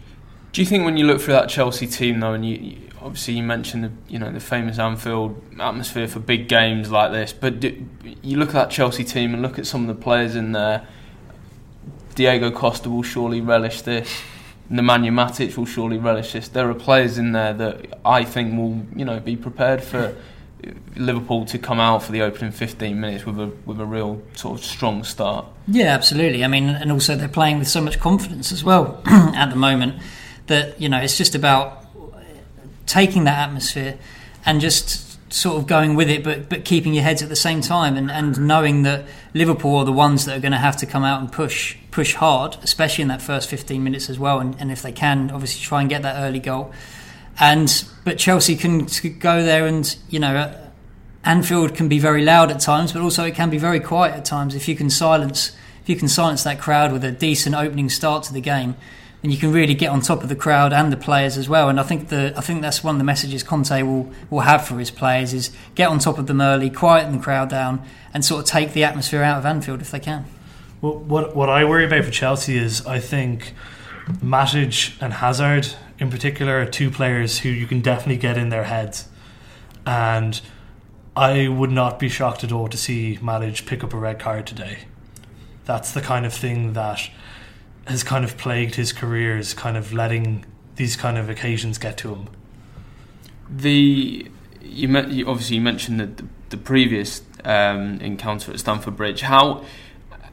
Do 0.53 0.61
you 0.61 0.65
think 0.65 0.85
when 0.85 0.95
you 0.95 1.05
look 1.05 1.19
through 1.19 1.33
that 1.33 1.49
Chelsea 1.49 1.85
team 1.85 2.21
though, 2.21 2.31
and 2.31 2.47
you, 2.47 2.55
you 2.55 2.77
obviously 3.01 3.33
you 3.33 3.43
mentioned 3.43 3.83
the 3.83 3.91
you 4.07 4.17
know 4.17 4.31
the 4.31 4.39
famous 4.39 4.79
Anfield 4.79 5.43
atmosphere 5.59 6.07
for 6.07 6.19
big 6.21 6.47
games 6.47 6.89
like 6.89 7.11
this, 7.11 7.33
but 7.33 7.59
do, 7.59 7.85
you 8.23 8.37
look 8.37 8.49
at 8.49 8.53
that 8.53 8.69
Chelsea 8.71 9.03
team 9.03 9.33
and 9.33 9.41
look 9.41 9.59
at 9.59 9.67
some 9.67 9.81
of 9.81 9.93
the 9.93 10.01
players 10.01 10.37
in 10.37 10.53
there. 10.53 10.87
Diego 12.15 12.51
Costa 12.51 12.89
will 12.89 13.03
surely 13.03 13.41
relish 13.41 13.81
this. 13.81 14.09
Nemanja 14.71 15.11
Matic 15.11 15.57
will 15.57 15.65
surely 15.65 15.97
relish 15.97 16.31
this. 16.31 16.47
There 16.47 16.69
are 16.69 16.73
players 16.73 17.17
in 17.17 17.33
there 17.33 17.53
that 17.53 17.99
I 18.05 18.23
think 18.23 18.57
will, 18.57 18.85
you 18.95 19.03
know, 19.03 19.19
be 19.19 19.35
prepared 19.35 19.83
for 19.83 20.15
Liverpool 20.95 21.45
to 21.45 21.59
come 21.59 21.79
out 21.79 22.03
for 22.03 22.11
the 22.11 22.21
opening 22.21 22.51
15 22.51 22.99
minutes 22.99 23.25
with 23.25 23.39
a 23.39 23.51
with 23.65 23.79
a 23.79 23.85
real 23.85 24.21
sort 24.35 24.59
of 24.59 24.65
strong 24.65 25.03
start. 25.03 25.45
Yeah, 25.67 25.93
absolutely. 25.93 26.43
I 26.43 26.47
mean, 26.47 26.69
and 26.69 26.91
also 26.91 27.15
they're 27.15 27.27
playing 27.27 27.59
with 27.59 27.67
so 27.67 27.81
much 27.81 27.99
confidence 27.99 28.51
as 28.51 28.63
well 28.63 29.01
at 29.05 29.49
the 29.49 29.55
moment 29.55 30.01
that 30.47 30.79
you 30.81 30.89
know 30.89 30.97
it's 30.97 31.17
just 31.17 31.35
about 31.35 31.85
taking 32.85 33.25
that 33.25 33.37
atmosphere 33.37 33.97
and 34.45 34.61
just 34.61 35.07
sort 35.31 35.57
of 35.57 35.67
going 35.67 35.95
with 35.95 36.09
it, 36.09 36.23
but 36.23 36.49
but 36.49 36.65
keeping 36.65 36.93
your 36.93 37.03
heads 37.03 37.21
at 37.21 37.29
the 37.29 37.35
same 37.35 37.61
time, 37.61 37.97
and, 37.97 38.09
and 38.09 38.47
knowing 38.47 38.83
that 38.83 39.05
Liverpool 39.33 39.75
are 39.75 39.85
the 39.85 39.91
ones 39.91 40.25
that 40.25 40.37
are 40.37 40.39
going 40.39 40.53
to 40.53 40.57
have 40.57 40.77
to 40.77 40.85
come 40.85 41.03
out 41.03 41.19
and 41.19 41.31
push 41.31 41.75
push 41.91 42.15
hard, 42.15 42.57
especially 42.63 43.01
in 43.01 43.07
that 43.09 43.21
first 43.21 43.49
15 43.49 43.83
minutes 43.83 44.09
as 44.09 44.17
well, 44.17 44.39
and, 44.39 44.55
and 44.59 44.71
if 44.71 44.81
they 44.81 44.91
can, 44.91 45.29
obviously 45.31 45.61
try 45.61 45.81
and 45.81 45.89
get 45.89 46.01
that 46.01 46.21
early 46.23 46.39
goal. 46.39 46.71
And 47.39 47.83
but 48.03 48.17
Chelsea 48.17 48.55
can 48.55 48.87
go 49.19 49.43
there, 49.43 49.67
and 49.67 49.95
you 50.09 50.19
know, 50.19 50.55
Anfield 51.23 51.75
can 51.75 51.87
be 51.87 51.99
very 51.99 52.23
loud 52.23 52.51
at 52.51 52.59
times, 52.59 52.93
but 52.93 53.01
also 53.01 53.25
it 53.25 53.35
can 53.35 53.49
be 53.49 53.57
very 53.57 53.79
quiet 53.79 54.15
at 54.15 54.25
times. 54.25 54.55
If 54.55 54.67
you 54.67 54.75
can 54.75 54.89
silence 54.89 55.55
if 55.87 55.91
you 55.91 55.95
can 55.95 56.09
silence 56.09 56.43
that 56.43 56.59
crowd 56.59 56.91
with 56.91 57.01
a 57.05 57.13
decent 57.13 57.55
opening 57.55 57.89
start 57.89 58.21
to 58.23 58.33
the 58.33 58.41
game, 58.41 58.75
and 59.23 59.31
you 59.31 59.37
can 59.37 59.53
really 59.53 59.73
get 59.73 59.89
on 59.89 60.01
top 60.01 60.21
of 60.21 60.27
the 60.27 60.35
crowd 60.35 60.73
and 60.73 60.91
the 60.91 60.97
players 60.97 61.37
as 61.37 61.47
well. 61.47 61.69
And 61.69 61.79
I 61.79 61.83
think 61.83 62.09
the 62.09 62.33
I 62.35 62.41
think 62.41 62.61
that's 62.61 62.83
one 62.83 62.95
of 62.95 62.99
the 62.99 63.05
messages 63.05 63.41
Conte 63.41 63.81
will 63.83 64.11
will 64.29 64.41
have 64.41 64.67
for 64.67 64.79
his 64.79 64.91
players 64.91 65.33
is 65.33 65.49
get 65.75 65.87
on 65.87 65.99
top 65.99 66.17
of 66.17 66.27
them 66.27 66.41
early, 66.41 66.69
quieten 66.69 67.13
the 67.13 67.23
crowd 67.23 67.49
down, 67.49 67.81
and 68.13 68.25
sort 68.25 68.41
of 68.41 68.47
take 68.47 68.73
the 68.73 68.83
atmosphere 68.83 69.23
out 69.23 69.37
of 69.37 69.45
Anfield 69.45 69.79
if 69.79 69.91
they 69.91 69.99
can. 70.01 70.25
Well, 70.81 70.97
what 70.97 71.33
what 71.33 71.49
I 71.49 71.63
worry 71.63 71.85
about 71.85 72.03
for 72.03 72.11
Chelsea 72.11 72.57
is 72.57 72.85
I 72.85 72.99
think 72.99 73.53
Matic 74.21 75.01
and 75.01 75.13
Hazard 75.13 75.69
in 75.99 76.09
particular 76.09 76.61
are 76.61 76.65
two 76.65 76.91
players 76.91 77.39
who 77.39 77.49
you 77.49 77.67
can 77.67 77.81
definitely 77.81 78.17
get 78.17 78.37
in 78.37 78.49
their 78.49 78.65
heads, 78.65 79.09
and 79.85 80.39
I 81.15 81.47
would 81.47 81.71
not 81.71 81.99
be 81.99 82.09
shocked 82.09 82.43
at 82.43 82.51
all 82.51 82.67
to 82.67 82.77
see 82.77 83.17
Matic 83.21 83.65
pick 83.65 83.83
up 83.83 83.93
a 83.93 83.97
red 83.97 84.19
card 84.19 84.45
today. 84.45 84.85
That's 85.65 85.91
the 85.91 86.01
kind 86.01 86.25
of 86.25 86.33
thing 86.33 86.73
that 86.73 87.09
has 87.87 88.03
kind 88.03 88.23
of 88.23 88.37
plagued 88.37 88.75
his 88.75 88.93
career 88.93 89.37
is 89.37 89.53
kind 89.53 89.77
of 89.77 89.93
letting 89.93 90.45
these 90.75 90.95
kind 90.95 91.17
of 91.17 91.29
occasions 91.29 91.77
get 91.77 91.97
to 91.97 92.13
him. 92.13 92.29
The 93.49 94.29
you, 94.61 94.87
met, 94.87 95.09
you 95.09 95.27
obviously 95.27 95.55
you 95.55 95.61
mentioned 95.61 95.99
the, 95.99 96.25
the, 96.49 96.57
previous 96.57 97.21
um, 97.45 97.99
encounter 98.01 98.51
at 98.51 98.59
Stamford 98.59 98.95
Bridge. 98.95 99.21
How 99.21 99.63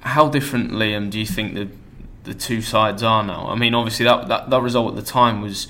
how 0.00 0.28
different, 0.28 0.72
Liam, 0.72 1.10
do 1.10 1.18
you 1.18 1.26
think 1.26 1.54
the 1.54 1.68
the 2.24 2.34
two 2.34 2.60
sides 2.60 3.02
are 3.02 3.22
now? 3.22 3.46
I 3.48 3.54
mean, 3.54 3.74
obviously 3.74 4.04
that 4.06 4.28
that, 4.28 4.50
that 4.50 4.60
result 4.60 4.90
at 4.90 4.96
the 4.96 5.10
time 5.10 5.40
was 5.40 5.68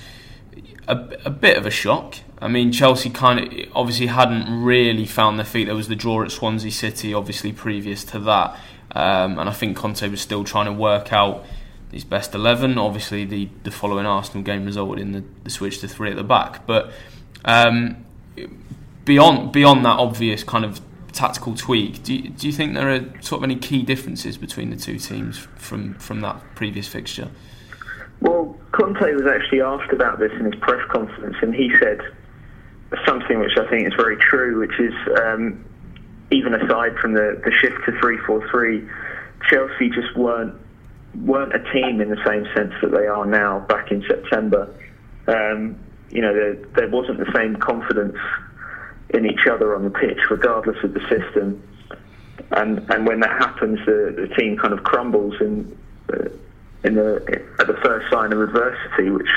a, 0.87 0.97
a 1.25 1.29
bit 1.29 1.57
of 1.57 1.65
a 1.65 1.71
shock. 1.71 2.15
I 2.39 2.47
mean, 2.47 2.71
Chelsea 2.71 3.09
kind 3.09 3.39
of 3.39 3.69
obviously 3.73 4.07
hadn't 4.07 4.63
really 4.63 5.05
found 5.05 5.39
their 5.39 5.45
feet. 5.45 5.65
There 5.65 5.75
was 5.75 5.87
the 5.87 5.95
draw 5.95 6.23
at 6.23 6.31
Swansea 6.31 6.71
City, 6.71 7.13
obviously 7.13 7.53
previous 7.53 8.03
to 8.05 8.19
that, 8.19 8.59
um, 8.91 9.39
and 9.39 9.49
I 9.49 9.53
think 9.53 9.77
Conte 9.77 10.07
was 10.09 10.21
still 10.21 10.43
trying 10.43 10.65
to 10.65 10.73
work 10.73 11.13
out 11.13 11.45
his 11.91 12.03
best 12.03 12.35
11. 12.35 12.77
Obviously, 12.77 13.25
the, 13.25 13.49
the 13.63 13.71
following 13.71 14.05
Arsenal 14.05 14.43
game 14.43 14.65
resulted 14.65 14.99
in 14.99 15.13
the, 15.13 15.23
the 15.43 15.49
switch 15.49 15.79
to 15.79 15.87
three 15.87 16.09
at 16.09 16.17
the 16.17 16.23
back. 16.23 16.67
But 16.67 16.91
um, 17.45 18.05
beyond 19.05 19.51
beyond 19.53 19.85
that 19.85 19.97
obvious 19.97 20.43
kind 20.43 20.65
of 20.65 20.84
tactical 21.15 21.55
tweak, 21.55 22.03
do 22.03 22.13
you, 22.13 22.29
do 22.29 22.47
you 22.47 22.53
think 22.53 22.73
there 22.75 22.89
are 22.89 22.99
sort 23.21 23.39
of 23.39 23.43
any 23.43 23.55
key 23.55 23.83
differences 23.83 24.37
between 24.37 24.69
the 24.69 24.75
two 24.75 24.99
teams 24.99 25.47
from, 25.55 25.95
from 25.95 26.21
that 26.21 26.41
previous 26.55 26.87
fixture? 26.87 27.29
Well, 28.19 28.55
Conte 28.71 29.13
was 29.13 29.25
actually 29.25 29.61
asked 29.61 29.91
about 29.91 30.19
this 30.19 30.31
in 30.33 30.45
his 30.45 30.55
press 30.55 30.81
conference, 30.91 31.35
and 31.41 31.55
he 31.55 31.71
said 31.79 32.01
something 33.05 33.39
which 33.39 33.57
I 33.57 33.67
think 33.69 33.87
is 33.87 33.93
very 33.95 34.17
true, 34.17 34.59
which 34.59 34.79
is 34.79 34.93
um, 35.23 35.65
even 36.31 36.53
aside 36.53 36.97
from 36.97 37.13
the, 37.13 37.41
the 37.43 37.51
shift 37.61 37.77
to 37.85 37.99
three 37.99 38.17
four 38.25 38.47
three, 38.49 38.87
Chelsea 39.49 39.89
just 39.89 40.15
weren't 40.15 40.55
weren't 41.23 41.53
a 41.55 41.71
team 41.71 42.01
in 42.01 42.09
the 42.09 42.21
same 42.25 42.45
sense 42.55 42.73
that 42.81 42.91
they 42.91 43.07
are 43.07 43.25
now 43.25 43.59
back 43.67 43.91
in 43.91 44.03
September. 44.07 44.73
Um, 45.27 45.77
you 46.09 46.21
know, 46.21 46.33
there, 46.33 46.55
there 46.75 46.89
wasn't 46.89 47.19
the 47.19 47.31
same 47.33 47.55
confidence 47.55 48.17
in 49.15 49.25
each 49.25 49.47
other 49.49 49.75
on 49.75 49.83
the 49.83 49.89
pitch, 49.89 50.19
regardless 50.29 50.77
of 50.83 50.93
the 50.93 51.01
system. 51.01 51.61
And 52.51 52.79
and 52.91 53.07
when 53.07 53.21
that 53.21 53.31
happens, 53.31 53.79
the, 53.85 54.13
the 54.15 54.35
team 54.35 54.57
kind 54.57 54.73
of 54.73 54.83
crumbles 54.83 55.35
in 55.39 55.77
uh, 56.13 56.29
in 56.83 56.95
the 56.95 57.43
at 57.59 57.67
the 57.67 57.77
first 57.83 58.11
sign 58.11 58.33
of 58.33 58.41
adversity, 58.41 59.09
which 59.09 59.29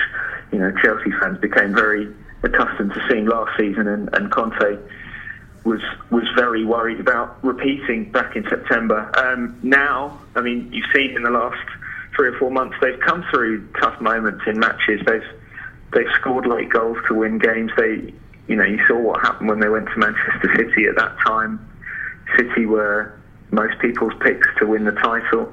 you 0.52 0.58
know 0.58 0.72
Chelsea 0.82 1.10
fans 1.20 1.38
became 1.38 1.74
very 1.74 2.12
accustomed 2.42 2.92
to 2.92 3.06
seeing 3.08 3.26
last 3.26 3.56
season, 3.56 3.88
and, 3.88 4.10
and 4.12 4.30
Conte 4.30 4.78
was 5.64 5.80
was 6.10 6.24
very 6.36 6.64
worried 6.64 7.00
about 7.00 7.42
repeating 7.44 8.10
back 8.10 8.36
in 8.36 8.44
September. 8.48 9.10
Um, 9.16 9.58
now, 9.62 10.20
I 10.34 10.40
mean, 10.40 10.72
you've 10.72 10.90
seen 10.94 11.16
in 11.16 11.22
the 11.22 11.30
last 11.30 11.64
three 12.16 12.28
or 12.28 12.38
four 12.38 12.50
months 12.50 12.76
they've 12.80 13.00
come 13.00 13.24
through 13.30 13.68
tough 13.80 14.00
moments 14.00 14.44
in 14.46 14.58
matches. 14.58 15.00
They've 15.06 15.28
they've 15.92 16.10
scored 16.20 16.46
late 16.46 16.70
goals 16.70 16.98
to 17.08 17.14
win 17.14 17.38
games. 17.38 17.70
They, 17.76 18.12
you 18.48 18.56
know, 18.56 18.64
you 18.64 18.78
saw 18.86 18.98
what 18.98 19.20
happened 19.20 19.48
when 19.48 19.60
they 19.60 19.68
went 19.68 19.86
to 19.88 19.98
Manchester 19.98 20.50
City 20.56 20.86
at 20.86 20.96
that 20.96 21.16
time. 21.24 21.60
City 22.36 22.66
were 22.66 23.18
most 23.50 23.78
people's 23.80 24.12
picks 24.20 24.46
to 24.58 24.66
win 24.66 24.84
the 24.84 24.92
title. 24.92 25.52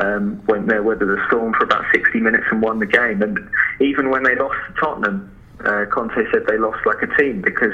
Um, 0.00 0.44
went 0.46 0.68
there 0.68 0.82
weathered 0.82 1.08
the 1.08 1.26
storm 1.26 1.54
for 1.54 1.64
about 1.64 1.84
60 1.92 2.20
minutes 2.20 2.44
and 2.50 2.60
won 2.60 2.78
the 2.78 2.86
game. 2.86 3.22
And 3.22 3.38
even 3.80 4.10
when 4.10 4.22
they 4.22 4.36
lost 4.36 4.56
to 4.68 4.80
Tottenham, 4.80 5.34
uh, 5.64 5.86
Conte 5.90 6.14
said 6.30 6.46
they 6.46 6.58
lost 6.58 6.84
like 6.84 7.02
a 7.02 7.16
team 7.16 7.40
because 7.40 7.72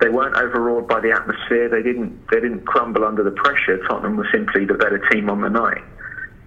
they 0.00 0.08
weren't 0.08 0.34
overawed 0.36 0.88
by 0.88 1.00
the 1.00 1.12
atmosphere. 1.12 1.68
They 1.68 1.82
didn't 1.82 2.18
they 2.30 2.40
didn't 2.40 2.66
crumble 2.66 3.04
under 3.04 3.22
the 3.22 3.30
pressure. 3.30 3.78
Tottenham 3.86 4.16
was 4.16 4.26
simply 4.32 4.64
the 4.64 4.74
better 4.74 4.98
team 5.10 5.30
on 5.30 5.40
the 5.40 5.48
night. 5.48 5.84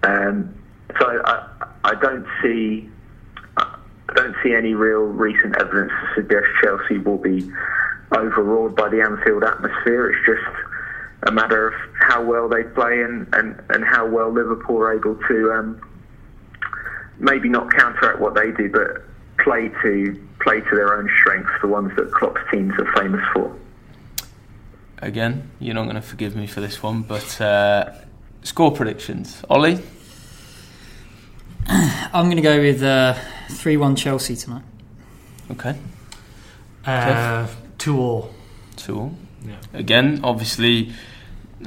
Um, 0.02 0.54
so 0.98 1.22
I, 1.24 1.66
I 1.84 1.94
don't 1.94 2.26
see 2.42 2.88
I 4.10 4.14
don't 4.14 4.34
see 4.42 4.54
any 4.54 4.74
real 4.74 5.02
recent 5.02 5.56
evidence 5.60 5.92
to 5.92 6.14
suggest 6.22 6.46
Chelsea 6.62 6.98
will 6.98 7.18
be 7.18 7.50
overawed 8.10 8.74
by 8.74 8.88
the 8.88 9.00
Anfield 9.02 9.44
atmosphere. 9.44 10.10
It's 10.10 10.26
just 10.26 10.68
a 11.24 11.30
matter 11.30 11.68
of 11.68 11.74
how 12.00 12.24
well 12.24 12.48
they 12.48 12.64
play 12.64 13.02
and, 13.02 13.28
and, 13.34 13.62
and 13.68 13.84
how 13.84 14.06
well 14.06 14.32
Liverpool 14.32 14.78
are 14.78 14.92
able 14.92 15.14
to 15.28 15.52
um, 15.52 15.80
maybe 17.20 17.48
not 17.48 17.72
counteract 17.72 18.18
what 18.18 18.34
they 18.34 18.50
do, 18.50 18.68
but 18.68 19.04
play 19.44 19.68
to 19.82 20.28
play 20.40 20.60
to 20.60 20.74
their 20.74 20.96
own 20.96 21.08
strengths, 21.20 21.52
the 21.60 21.68
ones 21.68 21.94
that 21.96 22.10
Klopp's 22.12 22.40
teams 22.50 22.72
are 22.78 22.92
famous 22.96 23.24
for. 23.32 23.54
Again, 24.98 25.50
you're 25.60 25.74
not 25.74 25.84
going 25.84 25.96
to 25.96 26.02
forgive 26.02 26.34
me 26.34 26.46
for 26.46 26.60
this 26.60 26.82
one, 26.82 27.02
but 27.02 27.40
uh, 27.40 27.92
score 28.42 28.72
predictions, 28.72 29.42
Ollie. 29.48 29.80
I'm 32.12 32.24
going 32.24 32.36
to 32.36 32.42
go 32.42 32.60
with 32.60 32.82
uh, 32.82 33.14
three-one 33.50 33.94
Chelsea 33.94 34.34
tonight. 34.34 34.64
Okay. 35.52 35.76
Uh, 36.84 37.46
two 37.78 37.98
all. 37.98 38.34
Two 38.76 38.98
all. 38.98 39.14
Yeah. 39.46 39.56
Again, 39.72 40.20
obviously, 40.24 40.92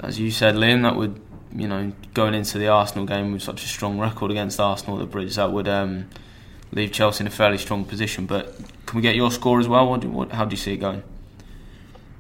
as 0.04 0.20
you 0.20 0.32
said, 0.32 0.56
Liam, 0.56 0.82
that 0.84 0.96
would 0.96 1.20
you 1.56 1.68
know 1.68 1.94
going 2.14 2.34
into 2.34 2.58
the 2.58 2.68
Arsenal 2.68 3.06
game 3.06 3.32
with 3.32 3.42
such 3.42 3.64
a 3.64 3.68
strong 3.68 4.00
record 4.00 4.32
against 4.32 4.60
Arsenal 4.60 4.98
at 4.98 5.00
the 5.00 5.06
Bridge, 5.06 5.36
that 5.36 5.52
would 5.52 5.68
um, 5.68 6.10
leave 6.72 6.92
Chelsea 6.92 7.22
in 7.22 7.28
a 7.28 7.32
fairly 7.32 7.58
strong 7.58 7.86
position. 7.86 8.26
But 8.26 8.58
can 8.86 8.98
we 8.98 9.02
get 9.02 9.16
your 9.16 9.32
score 9.32 9.60
as 9.60 9.68
well? 9.68 9.90
What 9.90 10.02
do, 10.02 10.10
what, 10.10 10.32
how 10.32 10.44
do 10.46 10.52
you 10.52 10.58
see 10.58 10.74
it 10.74 10.78
going? 10.78 11.04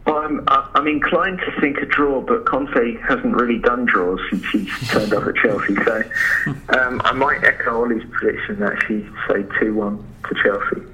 I, 0.06 0.12
I'm, 0.12 0.48
I'm 0.48 0.88
inclined 0.88 1.40
to 1.40 1.62
think 1.62 1.78
a 1.78 1.86
draw, 1.86 2.22
but 2.22 2.46
Conte 2.46 2.98
hasn't 3.02 3.36
really 3.36 3.60
done 3.60 3.86
draws 3.86 4.20
since 4.30 4.46
he's 4.50 4.90
turned 4.90 5.14
up 5.14 5.26
at 5.28 5.36
Chelsea. 5.36 5.76
So 5.84 6.04
um, 6.78 7.02
I 7.04 7.14
might 7.14 7.44
echo 7.44 7.82
Ollie's 7.82 8.04
prediction, 8.12 8.62
actually, 8.64 9.08
say 9.28 9.46
2 9.60 9.74
1 9.74 10.06
to 10.30 10.36
Chelsea. 10.44 10.88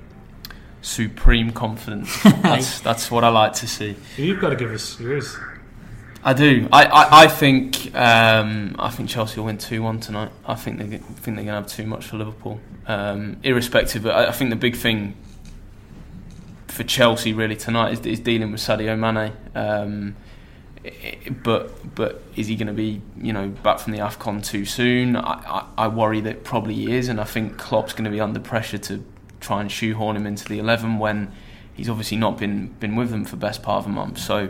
Supreme 0.82 1.52
confidence. 1.52 2.24
That's, 2.24 2.80
that's 2.80 3.12
what 3.12 3.26
I 3.26 3.30
like 3.30 3.52
to 3.56 3.68
see. 3.68 3.98
You've 4.16 4.40
got 4.40 4.50
to 4.50 4.56
give 4.56 4.72
us 4.72 4.98
yours. 4.98 5.38
I 6.24 6.34
do. 6.34 6.68
I, 6.72 6.86
I, 6.86 7.24
I 7.24 7.28
think 7.28 7.96
um, 7.96 8.76
I 8.78 8.90
think 8.90 9.10
Chelsea 9.10 9.40
will 9.40 9.46
win 9.46 9.58
two 9.58 9.82
one 9.82 10.00
tonight. 10.00 10.32
I 10.46 10.56
think 10.56 10.78
they 10.80 10.86
think 10.98 11.24
they're 11.26 11.36
going 11.36 11.48
to 11.48 11.54
have 11.54 11.68
too 11.68 11.86
much 11.86 12.08
for 12.08 12.18
Liverpool. 12.18 12.60
Um, 12.88 13.38
irrespective, 13.44 14.04
but 14.04 14.16
I, 14.16 14.28
I, 14.28 14.32
think 14.32 14.50
the 14.50 14.56
big 14.58 14.76
thing 14.76 15.16
for 16.80 16.86
Chelsea 16.86 17.34
really 17.34 17.58
tonight 17.58 17.92
is, 17.92 18.06
is 18.06 18.22
dealing 18.22 18.54
with 18.54 18.62
Sadio 18.62 18.98
Mane. 18.98 19.34
Um, 19.54 20.16
but 21.44 21.94
but 21.94 22.24
is 22.38 22.48
he 22.48 22.56
going 22.56 22.68
to 22.68 22.74
be 22.74 23.02
you 23.18 23.34
know 23.34 23.50
back 23.50 23.80
from 23.80 23.92
the 23.92 24.00
Afcon 24.00 24.42
too 24.42 24.64
soon? 24.64 25.18
I, 25.18 25.34
I, 25.46 25.66
I 25.78 25.88
worry 25.90 26.22
that 26.22 26.46
probably 26.46 26.76
he 26.76 26.96
is, 26.96 27.10
and 27.10 27.20
I 27.20 27.26
think 27.26 27.58
Klopp's 27.58 27.92
going 27.92 28.06
to 28.06 28.10
be 28.10 28.22
under 28.22 28.40
pressure 28.40 28.78
to 28.78 29.04
try 29.42 29.60
and 29.60 29.70
shoehorn 29.70 30.16
him 30.16 30.26
into 30.26 30.46
the 30.46 30.58
eleven 30.58 31.00
when 31.00 31.34
he's 31.74 31.90
obviously 31.90 32.16
not 32.16 32.38
been 32.38 32.68
been 32.80 32.96
with 32.96 33.10
them 33.10 33.26
for 33.26 33.36
best 33.36 33.62
part 33.62 33.80
of 33.84 33.86
a 33.86 33.94
month. 33.94 34.18
So. 34.18 34.50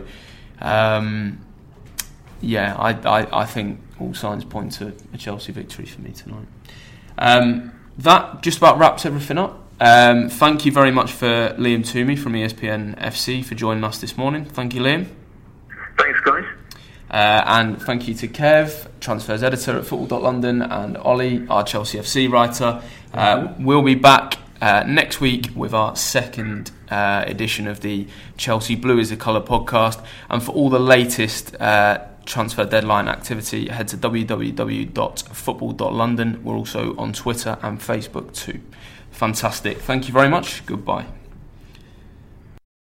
Um, 0.60 1.44
yeah, 2.42 2.74
I, 2.74 2.92
I, 2.92 3.40
I 3.42 3.44
think 3.44 3.80
all 3.98 4.14
signs 4.14 4.46
point 4.46 4.72
to 4.72 4.94
a 5.12 5.18
Chelsea 5.18 5.52
victory 5.52 5.84
for 5.84 6.00
me 6.00 6.12
tonight. 6.12 6.46
Um, 7.18 7.72
that 7.98 8.40
just 8.40 8.56
about 8.56 8.78
wraps 8.78 9.04
everything 9.04 9.36
up. 9.36 9.59
Um, 9.80 10.28
thank 10.28 10.66
you 10.66 10.72
very 10.72 10.90
much 10.90 11.10
for 11.10 11.54
Liam 11.58 11.80
Twomey 11.80 12.18
from 12.18 12.34
ESPN 12.34 12.98
FC 12.98 13.42
for 13.42 13.54
joining 13.54 13.82
us 13.82 13.98
this 13.98 14.18
morning. 14.18 14.44
Thank 14.44 14.74
you, 14.74 14.82
Liam. 14.82 15.06
Thanks, 15.96 16.20
guys. 16.20 16.44
Uh, 17.10 17.42
and 17.46 17.80
thank 17.80 18.06
you 18.06 18.12
to 18.12 18.28
Kev, 18.28 18.88
transfers 19.00 19.42
editor 19.42 19.78
at 19.78 19.86
Football.London, 19.86 20.60
and 20.60 20.98
Ollie, 20.98 21.46
our 21.48 21.64
Chelsea 21.64 21.96
FC 21.98 22.30
writer. 22.30 22.82
Uh, 23.14 23.54
we'll 23.58 23.82
be 23.82 23.94
back 23.94 24.36
uh, 24.60 24.84
next 24.86 25.18
week 25.18 25.48
with 25.56 25.72
our 25.72 25.96
second 25.96 26.72
uh, 26.90 27.24
edition 27.26 27.66
of 27.66 27.80
the 27.80 28.06
Chelsea 28.36 28.76
Blue 28.76 28.98
is 28.98 29.08
the 29.08 29.16
Colour 29.16 29.40
podcast. 29.40 30.04
And 30.28 30.42
for 30.42 30.52
all 30.52 30.68
the 30.68 30.78
latest 30.78 31.58
uh, 31.58 32.04
transfer 32.26 32.66
deadline 32.66 33.08
activity, 33.08 33.68
head 33.68 33.88
to 33.88 33.96
www.football.london. 33.96 36.44
We're 36.44 36.56
also 36.56 36.94
on 36.96 37.14
Twitter 37.14 37.56
and 37.62 37.80
Facebook 37.80 38.34
too. 38.34 38.60
Fantastic. 39.20 39.82
Thank 39.82 40.08
you 40.08 40.14
very 40.14 40.30
much. 40.30 40.64
Goodbye. 40.64 41.04